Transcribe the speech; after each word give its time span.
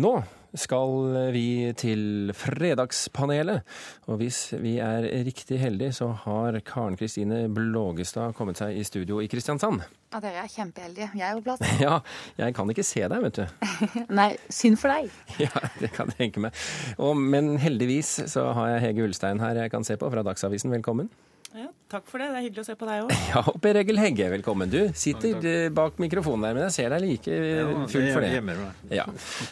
Nå 0.00 0.22
skal 0.56 1.32
vi 1.32 1.72
til 1.76 2.32
Fredagspanelet. 2.36 3.60
Og 4.08 4.16
hvis 4.20 4.38
vi 4.60 4.78
er 4.80 5.04
riktig 5.26 5.58
heldige, 5.60 5.92
så 5.96 6.10
har 6.24 6.56
Karen 6.64 6.96
Kristine 6.96 7.42
Blågestad 7.52 8.32
kommet 8.36 8.60
seg 8.60 8.76
i 8.76 8.84
studio 8.88 9.20
i 9.20 9.28
Kristiansand. 9.32 9.82
Ja, 10.12 10.20
Dere 10.20 10.44
er 10.44 10.52
kjempeheldige. 10.52 11.10
Jeg 11.16 11.26
er 11.28 11.40
på 11.40 11.44
plass. 11.44 11.64
Ja, 11.84 11.98
jeg 12.40 12.56
kan 12.56 12.72
ikke 12.72 12.84
se 12.84 13.04
deg, 13.04 13.18
vet 13.26 13.40
du. 13.42 13.68
Nei, 14.20 14.30
synd 14.52 14.80
for 14.80 14.92
deg. 14.92 15.12
Ja, 15.44 15.52
det 15.80 15.92
kan 15.96 16.12
jeg 16.12 16.20
tenke 16.20 16.44
meg. 16.44 16.56
Og, 16.96 17.12
men 17.16 17.58
heldigvis 17.60 18.14
så 18.32 18.48
har 18.56 18.74
jeg 18.74 18.86
Hege 18.88 19.08
Ulstein 19.08 19.44
her 19.44 19.60
jeg 19.64 19.72
kan 19.72 19.84
se 19.88 20.00
på, 20.00 20.08
fra 20.12 20.24
Dagsavisen. 20.24 20.72
Velkommen. 20.72 21.12
Ja, 21.52 21.66
takk 21.92 22.06
for 22.08 22.22
det. 22.22 22.30
Det 22.32 22.38
er 22.38 22.44
hyggelig 22.46 22.62
å 22.62 22.66
se 22.70 22.74
på 22.80 22.86
deg 22.88 23.02
òg. 23.04 23.10
Ja, 23.32 23.42
og 23.50 23.58
Per 23.60 23.78
Egil 23.82 24.00
Hegge, 24.00 24.28
velkommen. 24.32 24.70
Du 24.72 24.78
sitter 24.96 25.34
takk, 25.34 25.44
takk. 25.44 25.74
bak 25.76 26.00
mikrofonen 26.00 26.46
der, 26.46 26.56
men 26.56 26.64
jeg 26.68 26.74
ser 26.78 26.94
deg 26.94 27.04
like 27.04 27.36
full 27.92 28.08
for 28.14 28.24
det. 28.24 28.56
Ja. 28.96 29.04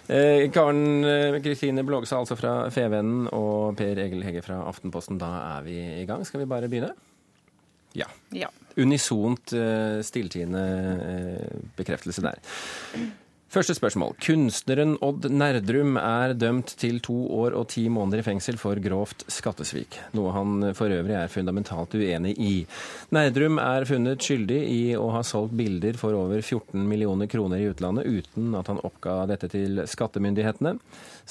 Eh, 0.08 0.46
Karen 0.54 1.04
eh, 1.04 1.36
Kristine 1.44 1.84
Blågestad, 1.84 2.24
altså 2.24 2.38
fra 2.40 2.54
Fevennen, 2.72 3.28
og 3.36 3.76
Per 3.80 4.00
Egil 4.06 4.24
Hegge 4.24 4.44
fra 4.46 4.62
Aftenposten. 4.70 5.20
Da 5.20 5.30
er 5.58 5.66
vi 5.68 5.76
i 6.00 6.06
gang. 6.08 6.24
Skal 6.28 6.44
vi 6.44 6.48
bare 6.48 6.72
begynne? 6.72 6.94
Ja. 7.96 8.06
ja. 8.32 8.48
Unisont 8.80 9.52
eh, 9.56 10.00
stilltiende 10.06 10.64
bekreftelse 11.76 12.24
der. 12.24 12.40
Første 13.50 13.74
spørsmål. 13.74 14.12
Kunstneren 14.22 14.92
Odd 15.02 15.24
Nerdrum 15.34 15.96
er 15.98 16.36
dømt 16.38 16.70
til 16.78 17.00
to 17.02 17.16
år 17.34 17.56
og 17.58 17.64
ti 17.72 17.82
måneder 17.90 18.22
i 18.22 18.26
fengsel 18.28 18.60
for 18.62 18.78
grovt 18.78 19.24
skattesvik, 19.26 19.96
noe 20.14 20.30
han 20.36 20.68
for 20.78 20.94
øvrig 20.94 21.16
er 21.18 21.32
fundamentalt 21.32 21.96
uenig 21.98 22.36
i. 22.38 22.52
Nerdrum 23.10 23.58
er 23.58 23.88
funnet 23.90 24.22
skyldig 24.22 24.60
i 24.70 24.78
å 24.94 25.10
ha 25.16 25.24
solgt 25.26 25.58
bilder 25.58 25.98
for 25.98 26.14
over 26.14 26.38
14 26.38 26.78
millioner 26.78 27.26
kroner 27.26 27.58
i 27.58 27.66
utlandet 27.72 28.06
uten 28.06 28.54
at 28.54 28.70
han 28.70 28.78
oppga 28.86 29.18
dette 29.32 29.50
til 29.50 29.82
skattemyndighetene. 29.82 30.76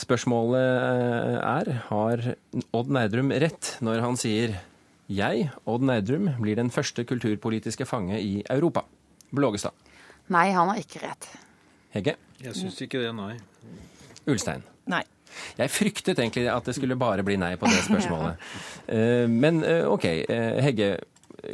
Spørsmålet 0.04 0.76
eh, 0.84 1.42
er 1.56 1.74
har 1.88 2.30
Odd 2.76 2.96
Nerdrum 3.00 3.32
rett 3.32 3.78
når 3.80 4.04
han 4.10 4.20
sier 4.20 4.60
jeg, 5.08 5.54
Odd 5.64 5.88
Nerdrum, 5.88 6.34
blir 6.44 6.60
den 6.60 6.68
første 6.68 7.08
kulturpolitiske 7.08 7.88
fange 7.88 8.20
i 8.20 8.42
Europa. 8.52 8.84
Blågestad. 9.32 9.72
Nei, 10.28 10.50
han 10.52 10.68
har 10.68 10.84
ikke 10.84 11.08
rett. 11.08 11.36
Hegge? 11.96 12.18
Jeg 12.44 12.56
syns 12.58 12.82
ikke 12.86 13.02
det, 13.02 13.14
nei. 13.18 13.36
Ulstein? 14.30 14.66
Nei. 14.90 15.04
Jeg 15.60 15.72
fryktet 15.72 16.20
egentlig 16.20 16.48
at 16.52 16.68
det 16.68 16.76
skulle 16.78 16.98
bare 17.00 17.26
bli 17.26 17.38
nei 17.40 17.56
på 17.60 17.70
det 17.70 17.86
spørsmålet. 17.88 18.42
Eh, 18.90 19.30
men 19.30 19.62
eh, 19.62 19.86
OK, 19.86 20.06
eh, 20.10 20.60
Hegge. 20.66 20.96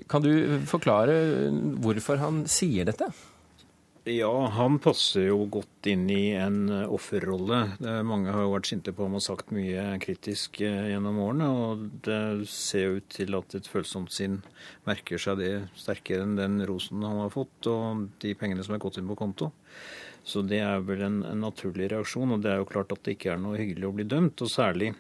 Kan 0.07 0.23
du 0.23 0.29
forklare 0.65 1.49
hvorfor 1.83 2.21
han 2.21 2.45
sier 2.47 2.87
dette? 2.87 3.09
Ja, 4.07 4.31
han 4.55 4.77
passer 4.79 5.27
jo 5.27 5.41
godt 5.51 5.89
inn 5.91 6.05
i 6.13 6.31
en 6.39 6.71
offerrolle. 6.71 7.59
Mange 8.07 8.31
har 8.31 8.45
jo 8.45 8.53
vært 8.53 8.69
sinte 8.69 8.93
på 8.95 9.03
ham 9.05 9.17
og 9.19 9.25
sagt 9.25 9.51
mye 9.53 9.83
kritisk 10.01 10.61
gjennom 10.61 11.19
årene. 11.25 11.49
Og 11.51 11.83
det 12.07 12.47
ser 12.49 12.85
jo 12.85 13.01
ut 13.01 13.09
til 13.17 13.37
at 13.37 13.57
et 13.59 13.69
følsomt 13.69 14.15
sinn 14.15 14.39
merker 14.87 15.21
seg 15.21 15.41
det 15.43 15.53
sterkere 15.75 16.23
enn 16.23 16.39
den 16.39 16.61
rosen 16.69 17.03
han 17.05 17.25
har 17.25 17.33
fått, 17.35 17.67
og 17.67 18.07
de 18.23 18.31
pengene 18.39 18.65
som 18.65 18.77
er 18.77 18.83
gått 18.85 19.01
inn 19.01 19.11
på 19.11 19.19
konto. 19.25 19.51
Så 20.25 20.41
det 20.41 20.61
er 20.65 20.81
vel 20.85 21.03
en, 21.05 21.19
en, 21.27 21.43
naturlig 21.45 21.91
reaksjon. 21.93 22.33
Og 22.35 22.41
det 22.43 22.51
er 22.51 22.61
jo 22.61 22.69
klart 22.69 22.93
at 22.95 23.03
det 23.05 23.15
ikke 23.15 23.35
er 23.35 23.41
noe 23.41 23.59
hyggelig 23.59 23.89
å 23.89 23.93
bli 23.95 24.07
dømt, 24.09 24.41
og 24.41 24.51
særlig 24.51 24.95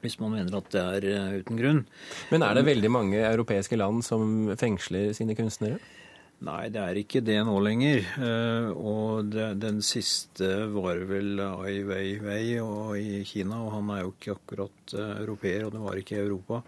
hvis 0.00 0.16
man 0.16 0.32
mener 0.32 0.54
at 0.56 0.68
det 0.72 0.80
er 0.80 1.06
uh, 1.12 1.38
uten 1.42 1.58
grunn. 1.60 1.80
Men 2.32 2.44
er 2.46 2.56
det 2.56 2.68
veldig 2.68 2.90
mange 2.92 3.18
europeiske 3.20 3.76
land 3.76 4.04
som 4.06 4.48
fengsler 4.60 5.12
sine 5.16 5.36
kunstnere? 5.36 5.76
Nei, 6.40 6.70
det 6.72 6.80
er 6.80 6.96
ikke 6.96 7.20
det 7.20 7.36
nå 7.44 7.58
lenger. 7.60 8.06
Uh, 8.16 8.70
og 8.72 9.28
det, 9.28 9.50
den 9.60 9.82
siste 9.84 10.48
var 10.72 11.02
vel 11.10 11.36
Ai 11.44 11.82
Weiwei 11.84 12.56
i 12.96 13.22
Kina, 13.28 13.60
og 13.60 13.74
han 13.76 13.92
er 13.92 14.04
jo 14.06 14.14
ikke 14.14 14.38
akkurat 14.38 14.96
uh, 14.96 15.18
europeer, 15.20 15.66
og 15.68 15.76
det 15.76 15.84
var 15.84 16.00
ikke 16.00 16.16
i 16.16 16.24
Europa. 16.24 16.62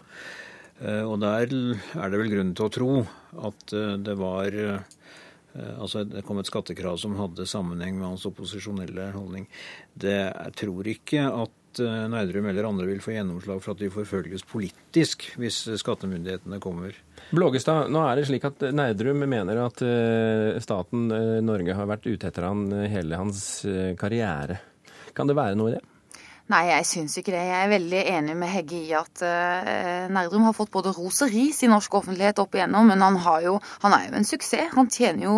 og 0.83 1.19
der 1.21 1.51
er 1.53 2.09
det 2.11 2.19
vel 2.19 2.31
grunn 2.31 2.49
til 2.57 2.65
å 2.65 2.71
tro 2.73 2.93
at 3.47 3.73
det 4.03 4.15
var 4.19 4.55
altså 5.53 6.03
Det 6.09 6.23
kom 6.25 6.39
et 6.41 6.49
skattekrav 6.49 6.97
som 7.01 7.17
hadde 7.19 7.47
sammenheng 7.49 7.99
med 7.99 8.07
hans 8.13 8.25
opposisjonelle 8.29 9.11
holdning. 9.15 9.45
Det, 9.93 10.15
jeg 10.31 10.55
tror 10.63 10.89
ikke 10.93 11.27
at 11.29 11.59
Neidrum 11.73 12.11
Nerdrum 12.13 12.47
eller 12.51 12.67
andre 12.69 12.85
vil 12.85 12.99
få 13.01 13.15
gjennomslag 13.15 13.61
for 13.63 13.73
at 13.73 13.79
de 13.81 13.89
forfølges 13.89 14.43
politisk 14.45 15.25
hvis 15.41 15.63
skattemyndighetene 15.81 16.59
kommer. 16.61 16.93
Blågestad, 17.33 17.89
nå 17.93 18.03
er 18.05 18.19
det 18.19 18.27
slik 18.29 18.45
at 18.45 18.61
Nerdrum 18.75 19.25
mener 19.25 19.63
at 19.63 19.81
eh, 19.85 20.59
staten 20.61 21.07
Norge 21.45 21.77
har 21.77 21.89
vært 21.89 22.05
ute 22.05 22.29
etter 22.29 22.45
han 22.45 22.67
hele 22.93 23.17
hans 23.17 23.41
karriere. 23.97 24.59
Kan 25.17 25.29
det 25.29 25.37
være 25.37 25.57
noe 25.57 25.73
i 25.73 25.75
det? 25.77 25.83
Nei, 26.51 26.65
jeg 26.67 26.87
syns 26.89 27.13
ikke 27.17 27.31
det. 27.31 27.43
Jeg 27.47 27.65
er 27.65 27.71
veldig 27.71 28.01
enig 28.17 28.33
med 28.35 28.51
Hegge 28.51 28.81
i 28.81 28.89
at 28.97 29.21
uh, 29.23 30.09
Nerdrum 30.11 30.43
har 30.49 30.55
fått 30.57 30.73
både 30.73 30.91
ros 30.91 31.21
og 31.23 31.31
ris 31.31 31.61
i 31.63 31.69
norsk 31.71 31.95
offentlighet 32.01 32.41
opp 32.43 32.57
igjennom, 32.57 32.89
men 32.91 33.05
han, 33.05 33.19
jo, 33.45 33.55
han 33.85 33.95
er 33.95 34.09
jo 34.09 34.17
en 34.19 34.27
suksess. 34.27 34.73
Han 34.75 34.91
tjener 34.91 35.29
jo 35.29 35.37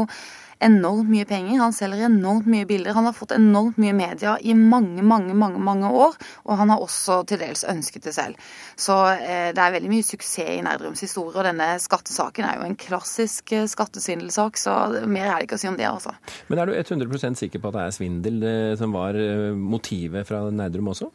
enormt 0.60 1.10
mye 1.10 1.26
penger. 1.26 1.60
Han 1.60 1.74
selger 1.74 2.06
enormt 2.08 2.48
mye 2.52 2.66
bilder. 2.66 2.96
Han 2.96 3.08
har 3.10 3.16
fått 3.16 3.36
enormt 3.36 3.78
mye 3.82 3.94
media 3.96 4.38
i 4.42 4.54
mange, 4.58 5.04
mange, 5.04 5.34
mange 5.34 5.60
mange 5.60 5.90
år. 5.90 6.16
Og 6.46 6.58
han 6.60 6.72
har 6.74 6.84
også 6.84 7.22
til 7.30 7.42
dels 7.42 7.66
ønsket 7.68 8.08
det 8.08 8.16
selv. 8.16 8.40
Så 8.76 8.96
eh, 9.16 9.52
det 9.56 9.62
er 9.62 9.76
veldig 9.76 9.92
mye 9.92 10.06
suksess 10.06 10.56
i 10.56 10.62
Nerdrums 10.66 11.04
historie. 11.06 11.36
Og 11.36 11.48
denne 11.48 11.76
skattesaken 11.82 12.48
er 12.48 12.60
jo 12.60 12.70
en 12.70 12.80
klassisk 12.80 13.56
eh, 13.56 13.68
skattesvindelsak, 13.70 14.60
så 14.60 14.76
mer 15.06 15.30
er 15.30 15.38
det 15.38 15.50
ikke 15.50 15.60
å 15.60 15.64
si 15.64 15.70
om 15.72 15.78
det, 15.80 15.88
altså. 15.90 16.16
Men 16.50 16.62
er 16.62 16.72
du 16.72 16.76
100% 16.76 17.40
sikker 17.40 17.62
på 17.62 17.72
at 17.72 17.78
det 17.78 17.86
er 17.86 17.96
svindel 17.96 18.50
som 18.80 18.96
var 18.96 19.18
eh, 19.20 19.54
motivet 19.56 20.28
fra 20.28 20.44
Nerdrum 20.52 20.92
også? 20.94 21.12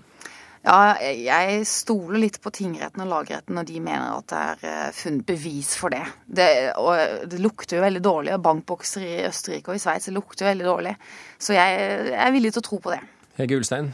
Ja, 0.61 0.93
jeg 1.01 1.63
stoler 1.65 2.21
litt 2.21 2.37
på 2.45 2.53
tingretten 2.53 3.01
og 3.01 3.09
lagretten 3.09 3.57
når 3.57 3.69
de 3.71 3.81
mener 3.81 4.19
at 4.19 4.27
det 4.29 4.41
er 4.41 4.67
eh, 4.69 4.91
funnet 4.93 5.25
bevis 5.29 5.73
for 5.81 5.95
det. 5.95 6.03
det. 6.29 6.51
Og 6.77 7.25
det 7.33 7.41
lukter 7.41 7.79
jo 7.79 7.87
veldig 7.87 8.03
dårlig. 8.05 8.35
Og 8.37 8.45
bankbokser 8.45 9.07
i 9.07 9.15
Østerrike 9.25 9.73
og 9.73 9.79
i 9.79 9.83
Sveits 9.83 10.11
lukter 10.13 10.45
jo 10.45 10.53
veldig 10.53 10.69
dårlig. 10.69 10.95
Så 11.41 11.57
jeg 11.57 12.13
er 12.13 12.37
villig 12.37 12.53
til 12.53 12.61
å 12.61 12.69
tro 12.69 12.81
på 12.85 12.93
det. 12.93 13.01
Hege 13.41 13.57
Ulstein? 13.57 13.89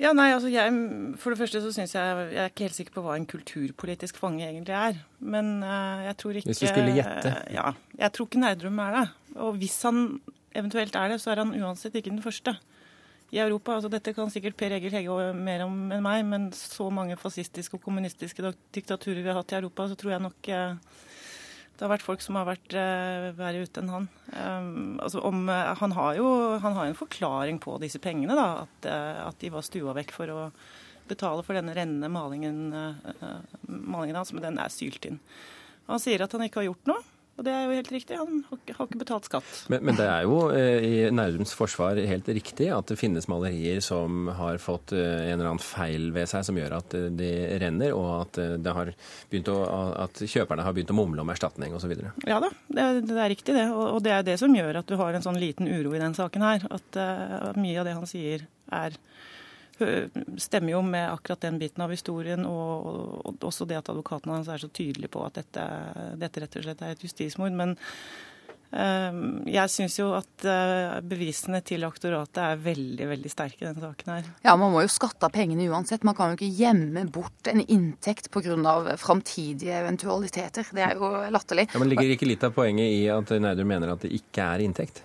Ja, 0.00 0.14
nei, 0.16 0.30
altså 0.32 0.48
jeg, 0.48 0.72
For 1.20 1.34
det 1.34 1.42
første 1.42 1.60
så 1.60 1.70
syns 1.74 1.92
jeg 1.92 2.20
Jeg 2.32 2.40
er 2.40 2.48
ikke 2.48 2.64
helt 2.64 2.76
sikker 2.78 2.94
på 2.94 3.02
hva 3.04 3.18
en 3.18 3.28
kulturpolitisk 3.28 4.16
fange 4.16 4.46
egentlig 4.46 4.76
er. 4.78 5.02
Men 5.20 5.58
uh, 5.60 6.00
jeg 6.06 6.16
tror 6.22 6.38
ikke 6.40 6.48
Hvis 6.54 6.62
du 6.62 6.68
skulle 6.70 6.96
gjette? 6.96 7.34
Uh, 7.36 7.54
ja. 7.58 7.72
Jeg 8.06 8.16
tror 8.16 8.30
ikke 8.30 8.40
Nerdrum 8.40 8.80
er 8.86 8.96
det. 8.96 9.06
Og 9.36 9.60
hvis 9.60 9.76
han 9.84 10.06
eventuelt 10.56 10.96
er 10.96 11.12
det, 11.12 11.20
så 11.20 11.34
er 11.34 11.44
han 11.44 11.52
uansett 11.60 12.00
ikke 12.00 12.14
den 12.14 12.24
første 12.24 12.56
i 13.30 13.38
Europa. 13.38 13.76
Altså, 13.76 13.90
dette 13.92 14.14
kan 14.16 14.30
sikkert 14.32 14.58
Per 14.58 14.74
Egil 14.76 14.94
Hegge 14.94 15.30
mer 15.38 15.64
om 15.66 15.76
enn 15.94 16.02
meg, 16.04 16.24
men 16.26 16.48
så 16.56 16.88
mange 16.92 17.18
fascistiske 17.20 17.78
og 17.78 17.84
kommunistiske 17.84 18.54
diktaturer 18.74 19.22
vi 19.22 19.30
har 19.30 19.38
hatt 19.38 19.54
i 19.54 19.60
Europa, 19.60 19.86
så 19.90 19.98
tror 19.98 20.16
jeg 20.16 20.24
nok 20.24 20.50
eh, 20.50 20.74
det 21.80 21.86
har 21.86 21.92
vært 21.94 22.04
folk 22.04 22.20
som 22.20 22.36
har 22.36 22.48
vært 22.48 22.74
eh, 22.76 23.30
verre 23.38 23.62
ute 23.64 23.80
enn 23.80 23.92
han. 23.94 24.08
Um, 24.34 24.98
altså 25.00 25.22
om, 25.24 25.46
uh, 25.48 25.70
han 25.80 25.94
har 25.96 26.18
jo 26.18 26.26
han 26.60 26.76
har 26.76 26.90
en 26.90 26.98
forklaring 26.98 27.60
på 27.62 27.78
disse 27.80 28.02
pengene, 28.02 28.36
da. 28.36 28.66
At, 28.66 28.90
uh, 28.90 29.22
at, 29.30 29.38
de 29.40 29.48
var 29.54 29.64
stua 29.64 29.94
vekk 29.96 30.12
for 30.12 30.34
å 30.34 30.42
betale 31.08 31.42
for 31.46 31.56
denne 31.56 31.72
rennende 31.74 32.06
malingen, 32.12 32.68
malingen 33.66 34.18
hans, 34.20 34.30
men 34.30 34.44
den 34.44 34.60
er 34.62 34.70
sylt 34.70 35.08
inn. 35.08 35.16
Han 35.88 35.98
sier 35.98 36.22
at 36.22 36.36
han 36.36 36.44
ikke 36.44 36.60
har 36.60 36.68
gjort 36.68 36.92
noe. 36.92 37.00
Og 37.40 37.44
det 37.46 37.52
er 37.56 37.62
jo 37.64 37.76
helt 37.78 37.92
riktig, 37.94 38.16
han 38.20 38.42
har 38.50 38.84
ikke 38.84 38.98
betalt 39.00 39.24
skatt. 39.24 39.50
Men, 39.72 39.80
men 39.88 39.96
det 39.96 40.04
er 40.04 40.26
jo 40.28 40.40
eh, 40.52 40.84
i 40.84 40.96
Nærums 41.08 41.54
forsvar 41.56 41.96
helt 41.96 42.26
riktig 42.28 42.66
at 42.76 42.90
det 42.92 42.98
finnes 43.00 43.30
malerier 43.32 43.80
som 43.80 44.28
har 44.36 44.60
fått 44.60 44.92
eh, 44.92 45.30
en 45.30 45.38
eller 45.38 45.54
annen 45.54 45.62
feil 45.64 46.10
ved 46.12 46.28
seg 46.28 46.44
som 46.44 46.58
gjør 46.60 46.76
at 46.82 46.96
eh, 46.98 47.06
de 47.16 47.30
renner, 47.62 47.94
og 47.96 48.10
at, 48.18 48.42
det 48.60 48.74
har 48.76 48.92
å, 48.92 49.56
at 50.04 50.20
kjøperne 50.20 50.66
har 50.66 50.76
begynt 50.76 50.92
å 50.92 50.98
mumle 50.98 51.24
om 51.24 51.32
erstatning 51.32 51.72
osv. 51.78 51.96
Ja 52.28 52.42
da, 52.44 52.52
det, 52.68 52.86
det, 53.08 53.16
er 53.16 53.32
riktig 53.32 53.56
det. 53.56 53.70
Og, 53.72 53.86
og, 53.86 54.04
det 54.04 54.12
er 54.18 54.28
det 54.28 54.36
som 54.42 54.60
gjør 54.60 54.82
at 54.82 54.92
du 54.92 54.98
har 55.00 55.16
en 55.16 55.24
sånn 55.24 55.40
liten 55.40 55.70
uro 55.70 55.96
i 55.96 56.02
den 56.02 56.18
saken 56.18 56.44
her. 56.44 56.68
At 56.68 57.00
mye 57.56 57.80
av 57.80 57.88
det 57.88 57.96
han 57.96 58.10
sier 58.10 58.44
er 58.68 59.00
stemmer 60.40 60.74
jo 60.74 60.80
med 60.86 61.08
akkurat 61.10 61.46
den 61.46 61.60
biten 61.60 61.84
av 61.84 61.92
historien, 61.94 62.46
og, 62.46 62.88
og 63.24 63.46
også 63.50 63.68
det 63.68 63.80
at 63.80 63.92
advokaten 63.92 64.32
hans 64.34 64.50
er 64.50 64.62
så 64.62 64.70
tydelig 64.72 65.12
på 65.12 65.22
at 65.26 65.40
dette, 65.40 65.68
dette 66.20 66.42
rett 66.42 66.58
og 66.60 66.66
slett 66.66 66.84
er 66.84 66.94
et 66.94 67.04
justismord. 67.04 67.56
Men 67.56 67.74
øh, 68.76 69.18
jeg 69.50 69.72
syns 69.72 69.98
jo 69.98 70.10
at 70.18 70.46
øh, 70.46 71.00
bevisene 71.10 71.62
til 71.66 71.86
aktoratet 71.88 72.42
er 72.44 72.62
veldig 72.64 73.08
veldig 73.14 73.32
sterke 73.32 73.64
i 73.64 73.68
denne 73.68 73.84
saken 73.84 74.14
her. 74.14 74.30
Ja, 74.46 74.54
man 74.60 74.74
må 74.74 74.84
jo 74.84 74.92
skatte 74.92 75.28
av 75.28 75.34
pengene 75.34 75.68
uansett. 75.72 76.06
Man 76.06 76.18
kan 76.18 76.32
jo 76.32 76.38
ikke 76.38 76.52
gjemme 76.60 77.06
bort 77.12 77.50
en 77.52 77.64
inntekt 77.66 78.30
pga. 78.30 78.96
framtidige 79.00 79.80
eventualiteter. 79.80 80.70
Det 80.70 80.86
er 80.86 80.96
jo 81.00 81.12
latterlig. 81.32 81.70
Ja, 81.72 81.82
men 81.82 81.92
Ligger 81.92 82.16
ikke 82.16 82.28
litt 82.28 82.46
av 82.46 82.54
poenget 82.56 82.92
i 82.92 83.04
at 83.10 83.36
Nerdum 83.40 83.68
mener 83.72 83.96
at 83.96 84.06
det 84.06 84.12
ikke 84.20 84.46
er 84.54 84.66
inntekt? 84.68 85.04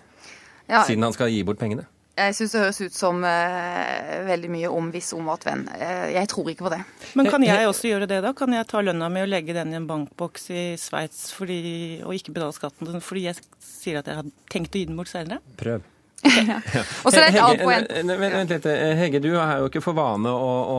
Ja, 0.66 0.82
Siden 0.82 1.04
han 1.06 1.14
skal 1.14 1.30
gi 1.30 1.44
bort 1.46 1.58
pengene? 1.58 1.86
Jeg 2.16 2.32
syns 2.32 2.54
det 2.54 2.60
høres 2.62 2.78
ut 2.80 2.94
som 2.96 3.18
uh, 3.20 4.12
veldig 4.24 4.48
mye 4.48 4.68
om 4.72 4.86
hvis 4.94 5.10
om 5.12 5.26
at 5.34 5.42
venn. 5.44 5.66
Uh, 5.68 6.06
jeg 6.14 6.30
tror 6.32 6.48
ikke 6.48 6.64
på 6.64 6.72
det. 6.72 6.78
Men 7.18 7.28
kan 7.28 7.44
jeg 7.44 7.68
også 7.68 7.90
gjøre 7.90 8.08
det, 8.08 8.22
da? 8.24 8.32
Kan 8.36 8.54
jeg 8.56 8.68
ta 8.70 8.80
lønna 8.80 9.10
mi 9.12 9.20
og 9.20 9.28
legge 9.28 9.56
den 9.56 9.74
i 9.74 9.76
en 9.76 9.88
bankboks 9.88 10.48
i 10.48 10.62
Sveits 10.80 11.28
og 11.36 12.14
ikke 12.16 12.32
betale 12.32 12.56
skatten 12.56 13.04
fordi 13.04 13.26
jeg 13.28 13.42
sier 13.60 14.00
at 14.00 14.08
jeg 14.08 14.22
har 14.22 14.32
tenkt 14.52 14.72
å 14.72 14.80
gi 14.80 14.88
den 14.88 14.96
bort 14.96 15.12
senere? 15.12 15.42
Prøv. 15.60 15.84
Og 17.04 17.12
så 17.12 17.20
er 17.20 17.26
det 17.26 17.36
et 17.36 17.42
annet 17.42 17.60
poeng. 17.60 17.84
Hegge, 17.92 18.16
vent, 18.22 18.54
litt. 18.54 18.68
Hege, 18.98 19.20
du 19.22 19.28
har 19.36 19.60
jo 19.60 19.68
ikke 19.68 19.82
for 19.84 19.94
vane 19.94 20.32
å, 20.32 20.54
å, 20.72 20.78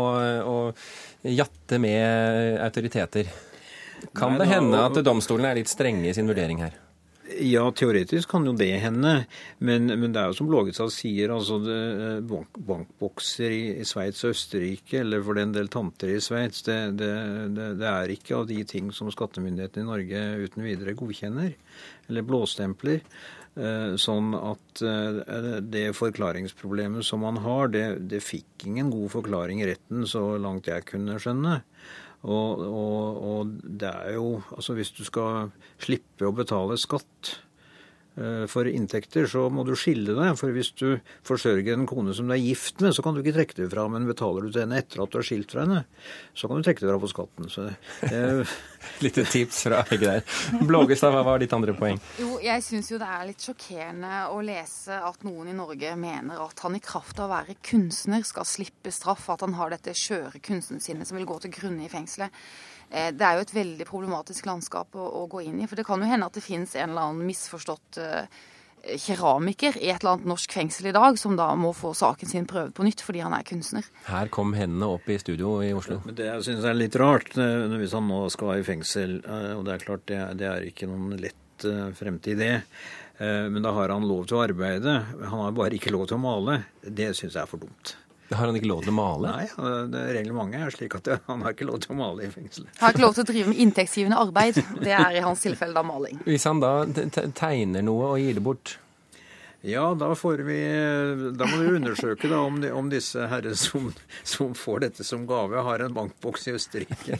å 0.49 1.29
jatte 1.37 1.77
med 1.79 2.57
autoriteter. 2.65 3.29
Kan 4.17 4.35
Nei, 4.35 4.41
det 4.41 4.49
hende 4.55 4.81
at 4.89 4.99
domstolen 5.05 5.47
er 5.49 5.61
litt 5.61 5.71
strenge 5.71 6.09
i 6.09 6.17
sin 6.17 6.27
vurdering 6.29 6.65
her? 6.65 6.75
Ja, 7.27 7.65
teoretisk 7.75 8.29
kan 8.31 8.45
jo 8.47 8.53
det 8.55 8.69
hende. 8.79 9.13
Men, 9.59 9.89
men 9.99 10.13
det 10.15 10.21
er 10.21 10.31
jo 10.31 10.37
som 10.37 10.51
Lågestad 10.51 10.93
sier, 10.95 11.33
altså 11.35 11.59
det, 11.59 11.79
bank, 12.29 12.55
bankbokser 12.69 13.53
i, 13.53 13.63
i 13.81 13.87
Sveits 13.87 14.23
og 14.23 14.35
Østerrike, 14.35 15.01
eller 15.01 15.23
for 15.25 15.39
den 15.39 15.51
del 15.55 15.67
tanter 15.71 16.13
i 16.13 16.21
Sveits, 16.23 16.63
det, 16.67 16.77
det, 17.01 17.11
det, 17.57 17.71
det 17.81 17.89
er 17.91 18.13
ikke 18.15 18.39
av 18.39 18.47
de 18.49 18.61
ting 18.69 18.93
som 18.95 19.11
skattemyndighetene 19.13 19.83
i 19.83 19.89
Norge 19.89 20.23
uten 20.45 20.65
videre 20.65 20.95
godkjenner, 20.97 21.51
eller 22.07 22.27
blåstempler. 22.31 23.03
Eh, 23.57 23.93
Sånn 23.99 24.33
at 24.37 24.83
eh, 24.85 25.59
det 25.65 25.87
forklaringsproblemet 25.97 27.05
som 27.05 27.23
man 27.25 27.41
har, 27.43 27.71
det, 27.73 27.85
det 28.11 28.23
fikk 28.23 28.67
ingen 28.69 28.91
god 28.93 29.11
forklaring 29.17 29.63
i 29.63 29.71
retten, 29.73 30.05
så 30.09 30.29
langt 30.41 30.69
jeg 30.69 30.85
kunne 30.93 31.17
skjønne. 31.21 31.61
Og, 32.25 32.63
og, 32.65 33.19
og 33.23 33.51
det 33.61 33.89
er 33.91 34.15
jo 34.15 34.41
Altså 34.55 34.73
hvis 34.73 34.89
du 34.97 35.03
skal 35.05 35.51
slippe 35.79 36.25
å 36.25 36.33
betale 36.35 36.79
skatt 36.81 37.35
for 38.49 38.65
inntekter, 38.65 39.27
så 39.29 39.43
må 39.53 39.61
du 39.67 39.75
skille 39.77 40.15
deg. 40.17 40.37
For 40.39 40.53
hvis 40.55 40.71
du 40.79 40.97
forsørger 41.27 41.75
en 41.75 41.87
kone 41.89 42.15
som 42.17 42.29
du 42.29 42.33
er 42.33 42.41
gift 42.41 42.81
med, 42.81 42.95
så 42.95 43.03
kan 43.05 43.13
du 43.13 43.21
ikke 43.21 43.35
trekke 43.35 43.59
det 43.59 43.69
fra. 43.73 43.85
Men 43.93 44.07
betaler 44.09 44.47
du 44.47 44.51
til 44.51 44.63
henne 44.63 44.79
etter 44.81 45.03
at 45.03 45.13
du 45.13 45.19
er 45.19 45.27
skilt 45.27 45.53
fra 45.53 45.65
henne, 45.65 45.83
så 46.37 46.49
kan 46.49 46.57
du 46.57 46.65
trekke 46.65 46.81
det 46.81 46.89
fra 46.89 47.01
på 47.03 47.11
skatten. 47.11 47.51
Så 47.53 47.67
eh, 48.09 48.55
Lite 49.03 49.23
tips 49.25 49.63
fra 49.63 49.81
Hegge 49.89 50.07
der. 50.07 50.23
Blågestad, 50.65 51.13
hva 51.13 51.23
var 51.25 51.41
ditt 51.41 51.53
andre 51.53 51.73
poeng? 51.77 51.99
Jo, 52.21 52.37
jeg 52.43 52.63
syns 52.65 52.91
jo 52.91 52.99
det 53.01 53.09
er 53.09 53.27
litt 53.29 53.43
sjokkerende 53.43 54.23
å 54.33 54.39
lese 54.45 54.97
at 55.09 55.25
noen 55.27 55.51
i 55.51 55.57
Norge 55.57 55.93
mener 55.99 56.41
at 56.45 56.63
han 56.65 56.77
i 56.77 56.83
kraft 56.83 57.19
av 57.19 57.27
å 57.27 57.33
være 57.35 57.57
kunstner 57.65 58.25
skal 58.27 58.47
slippe 58.47 58.93
straff, 58.93 59.27
at 59.33 59.45
han 59.45 59.57
har 59.57 59.73
dette 59.73 59.95
skjøre 59.97 60.41
kunstnersinnet 60.45 61.09
som 61.09 61.19
vil 61.19 61.29
gå 61.29 61.39
til 61.43 61.53
grunne 61.59 61.85
i 61.85 61.91
fengselet. 61.91 62.33
Eh, 62.91 63.11
Det 63.11 63.21
er 63.25 63.35
jo 63.35 63.41
et 63.47 63.53
veldig 63.55 63.85
problematisk 63.89 64.45
landskap 64.47 64.95
å, 64.95 65.07
å 65.23 65.27
gå 65.27 65.41
inn 65.45 65.59
i. 65.61 65.67
For 65.67 65.75
det 65.75 65.85
kan 65.85 65.99
jo 65.99 66.07
hende 66.07 66.25
at 66.29 66.33
det 66.37 66.43
finnes 66.45 66.75
en 66.75 66.89
eller 66.93 67.09
annen 67.09 67.27
misforstått 67.27 67.97
eh, 67.99 68.27
keramiker 69.01 69.75
i 69.81 69.89
et 69.91 69.99
eller 70.03 70.13
annet 70.15 70.29
norsk 70.29 70.53
fengsel 70.53 70.87
i 70.87 70.93
dag, 70.95 71.17
som 71.19 71.35
da 71.35 71.49
må 71.59 71.73
få 71.75 71.91
saken 71.97 72.29
sin 72.29 72.45
prøvd 72.47 72.71
på 72.77 72.85
nytt 72.87 73.01
fordi 73.03 73.23
han 73.25 73.33
er 73.35 73.43
kunstner. 73.47 73.87
Her 74.07 74.29
kom 74.31 74.53
hendene 74.55 74.87
opp 74.95 75.09
i 75.11 75.17
studio 75.19 75.57
i 75.65 75.73
Oslo. 75.75 75.99
Men 76.05 76.15
det 76.15 76.29
jeg 76.29 76.45
syns 76.47 76.63
er 76.69 76.77
litt 76.77 76.95
rart, 77.01 77.33
eh, 77.35 77.67
hvis 77.81 77.95
han 77.97 78.07
nå 78.07 78.21
skal 78.31 78.61
i 78.61 78.63
fengsel, 78.67 79.17
eh, 79.25 79.51
og 79.57 79.65
det 79.67 79.75
er 79.75 79.83
klart 79.83 80.05
det, 80.07 80.17
er- 80.23 80.33
det 80.39 80.47
er 80.53 80.69
ikke 80.71 80.87
noen 80.87 81.17
lett 81.19 81.35
fremtid 81.97 82.37
det, 82.37 82.61
men 83.17 83.63
da 83.65 83.71
har 83.73 83.89
han 83.89 84.03
lov 84.05 84.27
til 84.29 84.37
å 84.37 84.43
arbeide. 84.45 84.91
Han 85.25 85.39
har 85.41 85.51
bare 85.57 85.73
ikke 85.73 85.89
lov 85.89 86.03
til 86.05 86.19
å 86.19 86.21
male. 86.21 86.59
Det 86.85 87.07
syns 87.17 87.33
jeg 87.33 87.41
er 87.41 87.49
for 87.49 87.57
dumt. 87.57 87.95
Har 88.31 88.45
han 88.49 88.55
ikke 88.59 88.67
lov 88.67 88.81
til 88.83 88.91
å 88.91 88.95
male? 88.97 89.29
Nei, 89.31 89.45
det 89.93 90.01
reglementet 90.17 90.65
er 90.67 90.73
slik 90.75 90.95
at 90.99 91.07
han 91.29 91.45
har 91.45 91.53
ikke 91.55 91.67
lov 91.69 91.79
til 91.85 91.93
å 91.95 91.99
male 91.99 92.25
i 92.27 92.31
fengsel. 92.33 92.65
Har 92.81 92.91
ikke 92.95 93.05
lov 93.05 93.13
til 93.15 93.23
å 93.23 93.29
drive 93.31 93.53
med 93.53 93.61
inntektsgivende 93.65 94.17
arbeid. 94.19 94.59
Det 94.83 94.91
er 94.97 95.15
i 95.19 95.23
hans 95.23 95.45
tilfelle 95.45 95.73
da 95.77 95.83
maling. 95.87 96.19
Hvis 96.27 96.43
han 96.49 96.59
da 96.63 96.73
te- 96.85 97.07
te- 97.15 97.27
tegner 97.39 97.85
noe 97.87 98.11
og 98.15 98.19
gir 98.19 98.35
det 98.39 98.43
bort 98.43 98.77
Ja, 99.67 99.89
da 99.99 100.13
får 100.15 100.39
vi 100.47 100.55
Da 101.35 101.43
må 101.49 101.57
vi 101.59 101.73
undersøke 101.75 102.29
da 102.31 102.37
om, 102.45 102.61
de, 102.63 102.69
om 102.71 102.87
disse 102.91 103.25
herre 103.27 103.51
som, 103.59 103.89
som 104.23 104.53
får 104.55 104.79
dette 104.85 105.03
som 105.03 105.25
gave, 105.27 105.59
har 105.65 105.79
en 105.83 105.91
bankboks 105.97 106.47
i 106.47 106.53
Østerrike. 106.55 107.17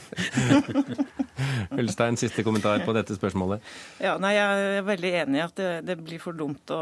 Ulstein, 1.78 2.16
siste 2.18 2.42
kommentar 2.46 2.80
på 2.86 2.92
dette 2.96 3.14
spørsmålet. 3.18 3.60
Ja, 4.02 4.14
nei, 4.22 4.32
Jeg 4.38 4.48
er 4.78 4.82
veldig 4.88 5.12
enig 5.20 5.38
i 5.38 5.44
at 5.44 5.56
det, 5.60 5.68
det 5.90 5.96
blir 6.00 6.18
for 6.22 6.32
dumt 6.38 6.70
å 6.74 6.80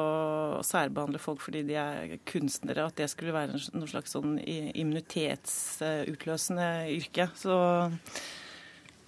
særbehandle 0.64 1.18
folk 1.20 1.40
fordi 1.44 1.60
de 1.68 1.74
er 1.82 2.14
kunstnere. 2.30 2.86
At 2.86 2.96
det 3.02 3.08
skulle 3.12 3.34
være 3.34 3.50
en- 3.58 3.74
noe 3.80 3.90
slags 3.90 4.10
sånn 4.16 4.32
immunitetsutløsende 4.46 6.68
yrke. 6.94 7.26
Så 7.36 7.52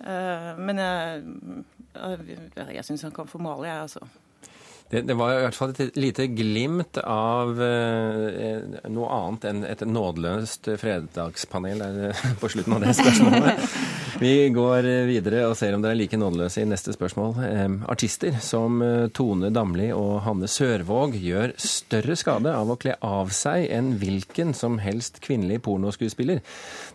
eh, 0.03 0.53
Men 0.59 0.77
jeg, 0.83 1.23
jeg, 1.95 2.19
jeg 2.81 2.85
syns 2.91 3.07
han 3.09 3.15
kan 3.17 3.31
få 3.31 3.39
male, 3.43 3.67
jeg, 3.71 3.79
altså. 3.89 4.03
Det, 4.89 5.03
det 5.05 5.17
var 5.19 5.35
i 5.35 5.41
hvert 5.45 5.57
fall 5.59 5.75
et 5.75 5.99
lite 6.01 6.29
glimt 6.33 6.97
av 7.03 7.59
eh, 7.61 8.63
noe 8.89 9.09
annet 9.13 9.49
enn 9.51 9.65
et 9.69 9.85
nådeløst 9.85 10.71
fredagspanel 10.81 11.85
på 12.41 12.53
slutten 12.55 12.79
av 12.79 12.87
det 12.87 12.97
spørsmålet. 12.97 13.65
Vi 14.19 14.49
går 14.51 14.83
videre 15.07 15.45
og 15.47 15.53
ser 15.55 15.77
om 15.77 15.83
dere 15.85 15.95
er 15.95 15.99
like 16.01 16.19
nådeløse 16.19 16.65
i 16.65 16.67
neste 16.67 16.91
spørsmål. 16.91 17.37
Eh, 17.47 17.75
artister 17.87 18.35
som 18.43 18.81
eh, 18.83 19.05
Tone 19.15 19.53
Damli 19.55 19.93
og 19.95 20.25
Hanne 20.25 20.49
Sørvåg 20.51 21.15
gjør 21.23 21.53
større 21.63 22.17
skade 22.19 22.51
av 22.51 22.67
å 22.67 22.75
kle 22.83 22.97
av 22.99 23.31
seg 23.31 23.69
enn 23.71 23.93
hvilken 24.01 24.51
som 24.59 24.81
helst 24.83 25.21
kvinnelig 25.23 25.61
pornoskuespiller. 25.69 26.43